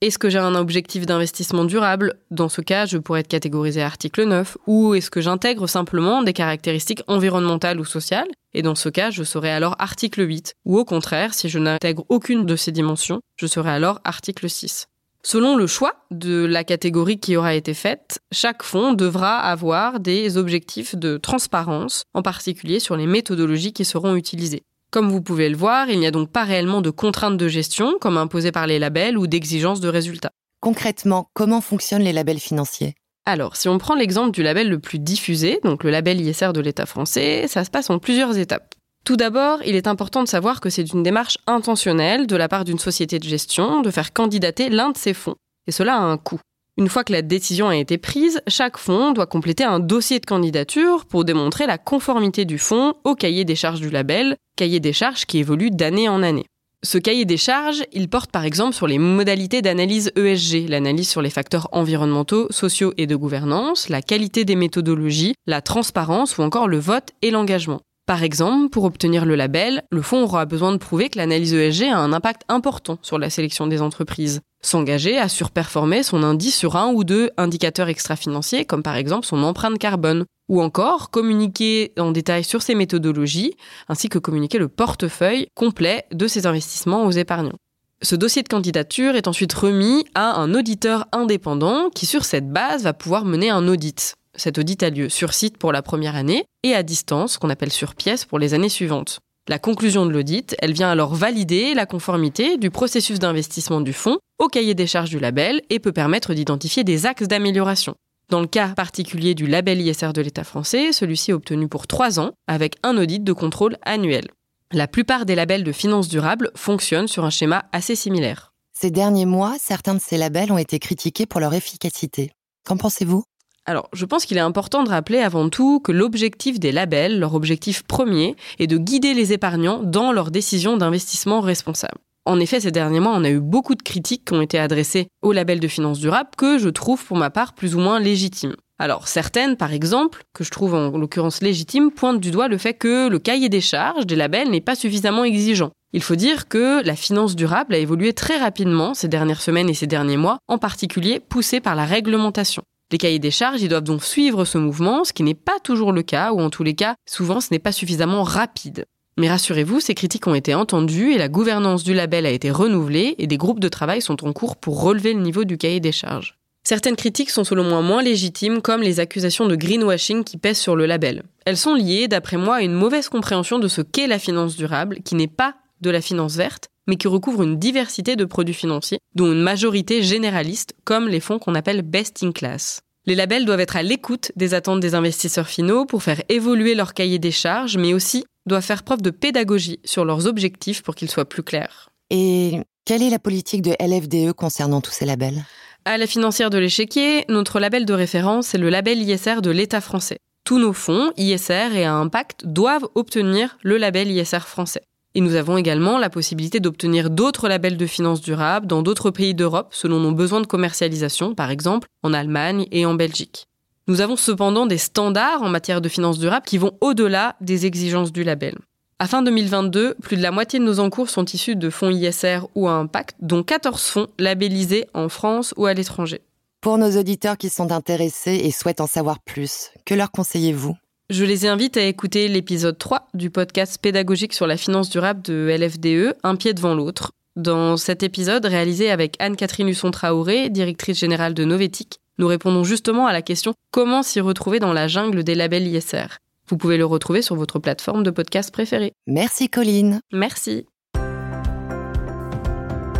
Est-ce 0.00 0.20
que 0.20 0.30
j'ai 0.30 0.38
un 0.38 0.54
objectif 0.54 1.06
d'investissement 1.06 1.64
durable? 1.64 2.14
Dans 2.30 2.48
ce 2.48 2.60
cas, 2.60 2.86
je 2.86 2.98
pourrais 2.98 3.20
être 3.20 3.26
catégorisé 3.26 3.82
article 3.82 4.26
9. 4.26 4.56
Ou 4.68 4.94
est-ce 4.94 5.10
que 5.10 5.20
j'intègre 5.20 5.66
simplement 5.66 6.22
des 6.22 6.32
caractéristiques 6.32 7.02
environnementales 7.08 7.80
ou 7.80 7.84
sociales? 7.84 8.28
Et 8.54 8.62
dans 8.62 8.76
ce 8.76 8.90
cas, 8.90 9.10
je 9.10 9.24
serai 9.24 9.50
alors 9.50 9.74
article 9.80 10.24
8. 10.24 10.54
Ou 10.66 10.78
au 10.78 10.84
contraire, 10.84 11.34
si 11.34 11.48
je 11.48 11.58
n'intègre 11.58 12.04
aucune 12.10 12.46
de 12.46 12.54
ces 12.54 12.70
dimensions, 12.70 13.18
je 13.34 13.48
serai 13.48 13.70
alors 13.70 14.00
article 14.04 14.48
6. 14.48 14.86
Selon 15.24 15.56
le 15.56 15.66
choix 15.66 15.94
de 16.12 16.44
la 16.44 16.62
catégorie 16.62 17.18
qui 17.18 17.36
aura 17.36 17.56
été 17.56 17.74
faite, 17.74 18.20
chaque 18.30 18.62
fonds 18.62 18.92
devra 18.92 19.40
avoir 19.40 19.98
des 19.98 20.36
objectifs 20.36 20.94
de 20.94 21.16
transparence, 21.16 22.04
en 22.14 22.22
particulier 22.22 22.78
sur 22.78 22.96
les 22.96 23.08
méthodologies 23.08 23.72
qui 23.72 23.84
seront 23.84 24.14
utilisées. 24.14 24.62
Comme 24.90 25.10
vous 25.10 25.20
pouvez 25.20 25.50
le 25.50 25.56
voir, 25.56 25.90
il 25.90 25.98
n'y 25.98 26.06
a 26.06 26.10
donc 26.10 26.30
pas 26.30 26.44
réellement 26.44 26.80
de 26.80 26.88
contraintes 26.88 27.36
de 27.36 27.48
gestion, 27.48 27.98
comme 28.00 28.16
imposées 28.16 28.52
par 28.52 28.66
les 28.66 28.78
labels, 28.78 29.18
ou 29.18 29.26
d'exigences 29.26 29.80
de 29.80 29.88
résultats. 29.88 30.30
Concrètement, 30.60 31.28
comment 31.34 31.60
fonctionnent 31.60 32.02
les 32.02 32.14
labels 32.14 32.38
financiers? 32.38 32.94
Alors, 33.26 33.56
si 33.56 33.68
on 33.68 33.76
prend 33.76 33.94
l'exemple 33.94 34.30
du 34.30 34.42
label 34.42 34.70
le 34.70 34.78
plus 34.78 34.98
diffusé, 34.98 35.60
donc 35.62 35.84
le 35.84 35.90
label 35.90 36.18
ISR 36.18 36.52
de 36.54 36.62
l'État 36.62 36.86
français, 36.86 37.46
ça 37.48 37.64
se 37.64 37.70
passe 37.70 37.90
en 37.90 37.98
plusieurs 37.98 38.38
étapes. 38.38 38.74
Tout 39.04 39.16
d'abord, 39.16 39.58
il 39.66 39.76
est 39.76 39.86
important 39.86 40.22
de 40.22 40.28
savoir 40.28 40.62
que 40.62 40.70
c'est 40.70 40.92
une 40.92 41.02
démarche 41.02 41.36
intentionnelle 41.46 42.26
de 42.26 42.36
la 42.36 42.48
part 42.48 42.64
d'une 42.64 42.78
société 42.78 43.18
de 43.18 43.24
gestion 43.24 43.82
de 43.82 43.90
faire 43.90 44.14
candidater 44.14 44.70
l'un 44.70 44.90
de 44.90 44.96
ses 44.96 45.12
fonds. 45.12 45.36
et 45.66 45.72
cela 45.72 45.96
a 45.96 46.00
un 46.00 46.16
coût. 46.16 46.40
Une 46.78 46.88
fois 46.88 47.04
que 47.04 47.12
la 47.12 47.22
décision 47.22 47.68
a 47.68 47.76
été 47.76 47.98
prise, 47.98 48.40
chaque 48.46 48.78
fonds 48.78 49.12
doit 49.12 49.26
compléter 49.26 49.64
un 49.64 49.80
dossier 49.80 50.20
de 50.20 50.26
candidature 50.26 51.04
pour 51.04 51.24
démontrer 51.24 51.66
la 51.66 51.76
conformité 51.76 52.46
du 52.46 52.56
fonds 52.56 52.94
au 53.04 53.14
cahier 53.14 53.44
des 53.44 53.56
charges 53.56 53.80
du 53.80 53.90
label, 53.90 54.36
cahier 54.58 54.80
des 54.80 54.92
charges 54.92 55.24
qui 55.24 55.38
évolue 55.38 55.70
d'année 55.70 56.08
en 56.08 56.20
année. 56.22 56.44
Ce 56.84 56.98
cahier 56.98 57.24
des 57.24 57.36
charges, 57.36 57.84
il 57.92 58.08
porte 58.08 58.32
par 58.32 58.44
exemple 58.44 58.74
sur 58.74 58.88
les 58.88 58.98
modalités 58.98 59.62
d'analyse 59.62 60.10
ESG, 60.16 60.68
l'analyse 60.68 61.08
sur 61.08 61.22
les 61.22 61.30
facteurs 61.30 61.68
environnementaux, 61.70 62.48
sociaux 62.50 62.92
et 62.96 63.06
de 63.06 63.14
gouvernance, 63.14 63.88
la 63.88 64.02
qualité 64.02 64.44
des 64.44 64.56
méthodologies, 64.56 65.34
la 65.46 65.60
transparence 65.60 66.38
ou 66.38 66.42
encore 66.42 66.66
le 66.66 66.78
vote 66.78 67.10
et 67.22 67.30
l'engagement. 67.30 67.80
Par 68.06 68.22
exemple, 68.24 68.70
pour 68.70 68.84
obtenir 68.84 69.26
le 69.26 69.36
label, 69.36 69.82
le 69.92 70.02
fonds 70.02 70.24
aura 70.24 70.44
besoin 70.44 70.72
de 70.72 70.78
prouver 70.78 71.08
que 71.08 71.18
l'analyse 71.18 71.54
ESG 71.54 71.84
a 71.84 71.98
un 71.98 72.12
impact 72.12 72.42
important 72.48 72.98
sur 73.02 73.18
la 73.18 73.30
sélection 73.30 73.68
des 73.68 73.80
entreprises. 73.80 74.40
S'engager 74.60 75.18
à 75.18 75.28
surperformer 75.28 76.02
son 76.02 76.24
indice 76.24 76.56
sur 76.56 76.74
un 76.74 76.90
ou 76.92 77.04
deux 77.04 77.30
indicateurs 77.36 77.88
extra-financiers, 77.88 78.64
comme 78.64 78.82
par 78.82 78.96
exemple 78.96 79.26
son 79.26 79.42
empreinte 79.44 79.78
carbone. 79.78 80.24
Ou 80.48 80.62
encore 80.62 81.10
communiquer 81.10 81.92
en 81.98 82.10
détail 82.10 82.44
sur 82.44 82.62
ses 82.62 82.74
méthodologies, 82.74 83.54
ainsi 83.88 84.08
que 84.08 84.18
communiquer 84.18 84.58
le 84.58 84.68
portefeuille 84.68 85.48
complet 85.54 86.06
de 86.12 86.26
ses 86.26 86.46
investissements 86.46 87.04
aux 87.04 87.10
épargnants. 87.10 87.58
Ce 88.00 88.14
dossier 88.14 88.42
de 88.42 88.48
candidature 88.48 89.16
est 89.16 89.26
ensuite 89.26 89.52
remis 89.52 90.04
à 90.14 90.40
un 90.40 90.54
auditeur 90.54 91.06
indépendant 91.12 91.90
qui, 91.90 92.06
sur 92.06 92.24
cette 92.24 92.48
base, 92.48 92.84
va 92.84 92.92
pouvoir 92.92 93.24
mener 93.24 93.50
un 93.50 93.66
audit. 93.66 94.14
Cet 94.36 94.56
audit 94.56 94.82
a 94.84 94.90
lieu 94.90 95.08
sur 95.08 95.34
site 95.34 95.58
pour 95.58 95.72
la 95.72 95.82
première 95.82 96.14
année 96.14 96.44
et 96.62 96.74
à 96.74 96.84
distance, 96.84 97.38
qu'on 97.38 97.50
appelle 97.50 97.72
sur 97.72 97.96
pièce 97.96 98.24
pour 98.24 98.38
les 98.38 98.54
années 98.54 98.68
suivantes. 98.68 99.18
La 99.48 99.58
conclusion 99.58 100.06
de 100.06 100.12
l'audit, 100.12 100.54
elle 100.60 100.74
vient 100.74 100.90
alors 100.90 101.14
valider 101.14 101.74
la 101.74 101.86
conformité 101.86 102.56
du 102.56 102.70
processus 102.70 103.18
d'investissement 103.18 103.80
du 103.80 103.92
fonds 103.92 104.18
au 104.38 104.46
cahier 104.46 104.74
des 104.74 104.86
charges 104.86 105.10
du 105.10 105.18
label 105.18 105.62
et 105.70 105.80
peut 105.80 105.90
permettre 105.90 106.34
d'identifier 106.34 106.84
des 106.84 107.06
axes 107.06 107.26
d'amélioration. 107.26 107.96
Dans 108.30 108.40
le 108.40 108.46
cas 108.46 108.68
particulier 108.68 109.34
du 109.34 109.46
label 109.46 109.80
ISR 109.80 110.12
de 110.12 110.20
l'État 110.20 110.44
français, 110.44 110.92
celui-ci 110.92 111.30
est 111.30 111.34
obtenu 111.34 111.66
pour 111.66 111.86
trois 111.86 112.20
ans 112.20 112.32
avec 112.46 112.76
un 112.82 112.98
audit 112.98 113.24
de 113.24 113.32
contrôle 113.32 113.78
annuel. 113.86 114.28
La 114.70 114.86
plupart 114.86 115.24
des 115.24 115.34
labels 115.34 115.64
de 115.64 115.72
finances 115.72 116.08
durables 116.08 116.50
fonctionnent 116.54 117.08
sur 117.08 117.24
un 117.24 117.30
schéma 117.30 117.64
assez 117.72 117.94
similaire. 117.94 118.52
Ces 118.78 118.90
derniers 118.90 119.24
mois, 119.24 119.56
certains 119.58 119.94
de 119.94 120.00
ces 120.00 120.18
labels 120.18 120.52
ont 120.52 120.58
été 120.58 120.78
critiqués 120.78 121.24
pour 121.24 121.40
leur 121.40 121.54
efficacité. 121.54 122.30
Qu'en 122.66 122.76
pensez-vous? 122.76 123.24
Alors, 123.64 123.88
je 123.94 124.04
pense 124.04 124.26
qu'il 124.26 124.36
est 124.36 124.40
important 124.40 124.82
de 124.82 124.90
rappeler 124.90 125.20
avant 125.20 125.48
tout 125.48 125.80
que 125.80 125.92
l'objectif 125.92 126.60
des 126.60 126.70
labels, 126.70 127.18
leur 127.18 127.34
objectif 127.34 127.82
premier, 127.82 128.36
est 128.58 128.66
de 128.66 128.76
guider 128.76 129.14
les 129.14 129.32
épargnants 129.32 129.82
dans 129.82 130.12
leurs 130.12 130.30
décisions 130.30 130.76
d'investissement 130.76 131.40
responsable. 131.40 131.98
En 132.28 132.40
effet, 132.40 132.60
ces 132.60 132.70
derniers 132.70 133.00
mois, 133.00 133.14
on 133.16 133.24
a 133.24 133.30
eu 133.30 133.40
beaucoup 133.40 133.74
de 133.74 133.82
critiques 133.82 134.26
qui 134.26 134.34
ont 134.34 134.42
été 134.42 134.58
adressées 134.58 135.08
au 135.22 135.32
label 135.32 135.60
de 135.60 135.66
finances 135.66 135.98
durables 135.98 136.28
que 136.36 136.58
je 136.58 136.68
trouve 136.68 137.02
pour 137.02 137.16
ma 137.16 137.30
part 137.30 137.54
plus 137.54 137.74
ou 137.74 137.78
moins 137.78 137.98
légitimes. 137.98 138.54
Alors 138.78 139.08
certaines, 139.08 139.56
par 139.56 139.72
exemple, 139.72 140.24
que 140.34 140.44
je 140.44 140.50
trouve 140.50 140.74
en 140.74 140.90
l'occurrence 140.90 141.40
légitimes, 141.40 141.90
pointent 141.90 142.20
du 142.20 142.30
doigt 142.30 142.48
le 142.48 142.58
fait 142.58 142.74
que 142.74 143.08
le 143.08 143.18
cahier 143.18 143.48
des 143.48 143.62
charges 143.62 144.04
des 144.04 144.14
labels 144.14 144.50
n'est 144.50 144.60
pas 144.60 144.74
suffisamment 144.74 145.24
exigeant. 145.24 145.70
Il 145.94 146.02
faut 146.02 146.16
dire 146.16 146.48
que 146.48 146.84
la 146.84 146.96
finance 146.96 147.34
durable 147.34 147.74
a 147.74 147.78
évolué 147.78 148.12
très 148.12 148.36
rapidement 148.36 148.92
ces 148.92 149.08
dernières 149.08 149.40
semaines 149.40 149.70
et 149.70 149.74
ces 149.74 149.86
derniers 149.86 150.18
mois, 150.18 150.36
en 150.48 150.58
particulier 150.58 151.20
poussée 151.20 151.60
par 151.60 151.76
la 151.76 151.86
réglementation. 151.86 152.62
Les 152.92 152.98
cahiers 152.98 153.18
des 153.18 153.30
charges, 153.30 153.62
ils 153.62 153.70
doivent 153.70 153.84
donc 153.84 154.04
suivre 154.04 154.44
ce 154.44 154.58
mouvement, 154.58 155.04
ce 155.04 155.14
qui 155.14 155.22
n'est 155.22 155.32
pas 155.32 155.60
toujours 155.64 155.92
le 155.92 156.02
cas, 156.02 156.32
ou 156.32 156.40
en 156.40 156.50
tous 156.50 156.62
les 156.62 156.74
cas, 156.74 156.94
souvent 157.08 157.40
ce 157.40 157.48
n'est 157.52 157.58
pas 157.58 157.72
suffisamment 157.72 158.22
rapide. 158.22 158.84
Mais 159.18 159.28
rassurez-vous, 159.28 159.80
ces 159.80 159.94
critiques 159.94 160.28
ont 160.28 160.34
été 160.36 160.54
entendues 160.54 161.12
et 161.12 161.18
la 161.18 161.28
gouvernance 161.28 161.82
du 161.82 161.92
label 161.92 162.24
a 162.24 162.30
été 162.30 162.52
renouvelée 162.52 163.16
et 163.18 163.26
des 163.26 163.36
groupes 163.36 163.58
de 163.58 163.68
travail 163.68 164.00
sont 164.00 164.24
en 164.24 164.32
cours 164.32 164.56
pour 164.56 164.80
relever 164.80 165.12
le 165.12 165.20
niveau 165.20 165.42
du 165.42 165.58
cahier 165.58 165.80
des 165.80 165.90
charges. 165.90 166.38
Certaines 166.62 166.94
critiques 166.94 167.30
sont 167.30 167.42
selon 167.42 167.64
moi 167.64 167.82
moins 167.82 168.00
légitimes, 168.00 168.62
comme 168.62 168.80
les 168.80 169.00
accusations 169.00 169.46
de 169.46 169.56
greenwashing 169.56 170.22
qui 170.22 170.36
pèsent 170.36 170.58
sur 170.58 170.76
le 170.76 170.86
label. 170.86 171.24
Elles 171.46 171.56
sont 171.56 171.74
liées, 171.74 172.06
d'après 172.06 172.36
moi, 172.36 172.56
à 172.56 172.62
une 172.62 172.74
mauvaise 172.74 173.08
compréhension 173.08 173.58
de 173.58 173.66
ce 173.66 173.80
qu'est 173.80 174.06
la 174.06 174.20
finance 174.20 174.54
durable, 174.54 175.00
qui 175.04 175.16
n'est 175.16 175.26
pas 175.26 175.54
de 175.80 175.90
la 175.90 176.00
finance 176.00 176.36
verte, 176.36 176.68
mais 176.86 176.96
qui 176.96 177.08
recouvre 177.08 177.42
une 177.42 177.58
diversité 177.58 178.14
de 178.14 178.24
produits 178.24 178.54
financiers, 178.54 179.00
dont 179.16 179.32
une 179.32 179.42
majorité 179.42 180.02
généraliste, 180.04 180.74
comme 180.84 181.08
les 181.08 181.20
fonds 181.20 181.40
qu'on 181.40 181.56
appelle 181.56 181.82
best 181.82 182.22
in 182.22 182.30
class. 182.30 182.82
Les 183.06 183.14
labels 183.14 183.46
doivent 183.46 183.60
être 183.60 183.76
à 183.76 183.82
l'écoute 183.82 184.30
des 184.36 184.54
attentes 184.54 184.80
des 184.80 184.94
investisseurs 184.94 185.48
finaux 185.48 185.86
pour 185.86 186.02
faire 186.02 186.22
évoluer 186.28 186.74
leur 186.74 186.92
cahier 186.92 187.18
des 187.18 187.30
charges, 187.30 187.78
mais 187.78 187.94
aussi 187.94 188.24
doivent 188.48 188.64
faire 188.64 188.82
preuve 188.82 189.02
de 189.02 189.10
pédagogie 189.10 189.78
sur 189.84 190.04
leurs 190.04 190.26
objectifs 190.26 190.82
pour 190.82 190.94
qu'ils 190.94 191.10
soient 191.10 191.28
plus 191.28 191.42
clairs. 191.42 191.90
Et 192.10 192.60
quelle 192.84 193.02
est 193.02 193.10
la 193.10 193.18
politique 193.18 193.62
de 193.62 193.74
LFDE 193.78 194.32
concernant 194.32 194.80
tous 194.80 194.90
ces 194.90 195.04
labels? 195.04 195.44
À 195.84 195.96
la 195.96 196.06
financière 196.06 196.50
de 196.50 196.58
l'échiquier, 196.58 197.24
notre 197.28 197.60
label 197.60 197.86
de 197.86 197.94
référence 197.94 198.54
est 198.54 198.58
le 198.58 198.68
label 198.68 199.00
ISR 199.00 199.40
de 199.42 199.50
l'État 199.50 199.80
français. 199.80 200.18
Tous 200.44 200.58
nos 200.58 200.72
fonds, 200.72 201.12
ISR 201.16 201.74
et 201.74 201.84
à 201.84 201.94
impact, 201.94 202.46
doivent 202.46 202.88
obtenir 202.94 203.58
le 203.62 203.76
label 203.76 204.10
ISR 204.10 204.40
français. 204.40 204.82
Et 205.14 205.20
nous 205.20 205.34
avons 205.34 205.56
également 205.56 205.98
la 205.98 206.10
possibilité 206.10 206.60
d'obtenir 206.60 207.10
d'autres 207.10 207.48
labels 207.48 207.76
de 207.76 207.86
finances 207.86 208.20
durables 208.20 208.66
dans 208.66 208.82
d'autres 208.82 209.10
pays 209.10 209.34
d'Europe 209.34 209.68
selon 209.72 210.00
nos 210.00 210.12
besoins 210.12 210.40
de 210.40 210.46
commercialisation, 210.46 211.34
par 211.34 211.50
exemple 211.50 211.88
en 212.02 212.12
Allemagne 212.12 212.66
et 212.70 212.86
en 212.86 212.94
Belgique. 212.94 213.46
Nous 213.88 214.02
avons 214.02 214.16
cependant 214.16 214.66
des 214.66 214.76
standards 214.76 215.42
en 215.42 215.48
matière 215.48 215.80
de 215.80 215.88
finances 215.88 216.18
durables 216.18 216.44
qui 216.44 216.58
vont 216.58 216.76
au-delà 216.82 217.36
des 217.40 217.64
exigences 217.64 218.12
du 218.12 218.22
label. 218.22 218.54
À 218.98 219.06
fin 219.06 219.22
2022, 219.22 219.94
plus 220.02 220.18
de 220.18 220.22
la 220.22 220.30
moitié 220.30 220.58
de 220.58 220.64
nos 220.64 220.78
encours 220.78 221.08
sont 221.08 221.24
issus 221.24 221.56
de 221.56 221.70
fonds 221.70 221.88
ISR 221.88 222.40
ou 222.54 222.68
à 222.68 222.72
impact, 222.72 223.16
dont 223.20 223.42
14 223.42 223.80
fonds 223.80 224.08
labellisés 224.18 224.84
en 224.92 225.08
France 225.08 225.54
ou 225.56 225.64
à 225.64 225.72
l'étranger. 225.72 226.20
Pour 226.60 226.76
nos 226.76 226.98
auditeurs 226.98 227.38
qui 227.38 227.48
sont 227.48 227.72
intéressés 227.72 228.38
et 228.44 228.50
souhaitent 228.50 228.82
en 228.82 228.86
savoir 228.86 229.20
plus, 229.20 229.70
que 229.86 229.94
leur 229.94 230.10
conseillez-vous? 230.10 230.76
Je 231.08 231.24
les 231.24 231.46
invite 231.46 231.78
à 231.78 231.84
écouter 231.84 232.28
l'épisode 232.28 232.76
3 232.76 233.08
du 233.14 233.30
podcast 233.30 233.80
pédagogique 233.80 234.34
sur 234.34 234.46
la 234.46 234.58
finance 234.58 234.90
durable 234.90 235.22
de 235.22 235.56
LFDE, 235.58 236.14
Un 236.24 236.36
pied 236.36 236.52
devant 236.52 236.74
l'autre. 236.74 237.12
Dans 237.36 237.78
cet 237.78 238.02
épisode, 238.02 238.44
réalisé 238.44 238.90
avec 238.90 239.16
Anne-Catherine 239.18 239.68
Husson-Traoré, 239.68 240.50
directrice 240.50 240.98
générale 240.98 241.32
de 241.32 241.44
Novetic, 241.44 242.00
nous 242.18 242.26
répondons 242.26 242.64
justement 242.64 243.06
à 243.06 243.12
la 243.12 243.22
question 243.22 243.54
comment 243.70 244.02
s'y 244.02 244.20
retrouver 244.20 244.58
dans 244.58 244.72
la 244.72 244.88
jungle 244.88 245.24
des 245.24 245.34
labels 245.34 245.66
ISR. 245.66 246.18
Vous 246.48 246.56
pouvez 246.56 246.76
le 246.76 246.84
retrouver 246.84 247.22
sur 247.22 247.36
votre 247.36 247.58
plateforme 247.58 248.02
de 248.02 248.10
podcast 248.10 248.52
préférée. 248.52 248.92
Merci 249.06 249.48
Colline. 249.48 250.00
Merci. 250.12 250.66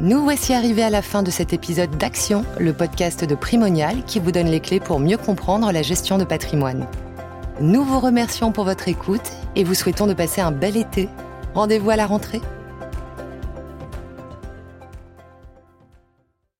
Nous 0.00 0.22
voici 0.22 0.54
arrivés 0.54 0.84
à 0.84 0.90
la 0.90 1.02
fin 1.02 1.22
de 1.22 1.30
cet 1.30 1.52
épisode 1.52 1.98
d'Action, 1.98 2.44
le 2.60 2.72
podcast 2.72 3.24
de 3.24 3.34
Primonial 3.34 4.04
qui 4.04 4.20
vous 4.20 4.30
donne 4.30 4.48
les 4.48 4.60
clés 4.60 4.80
pour 4.80 5.00
mieux 5.00 5.16
comprendre 5.16 5.72
la 5.72 5.82
gestion 5.82 6.16
de 6.16 6.24
patrimoine. 6.24 6.86
Nous 7.60 7.84
vous 7.84 8.00
remercions 8.00 8.52
pour 8.52 8.64
votre 8.64 8.86
écoute 8.86 9.32
et 9.54 9.64
vous 9.64 9.72
souhaitons 9.72 10.06
de 10.06 10.12
passer 10.12 10.42
un 10.42 10.52
bel 10.52 10.76
été. 10.76 11.08
Rendez-vous 11.54 11.88
à 11.88 11.96
la 11.96 12.04
rentrée. 12.04 12.42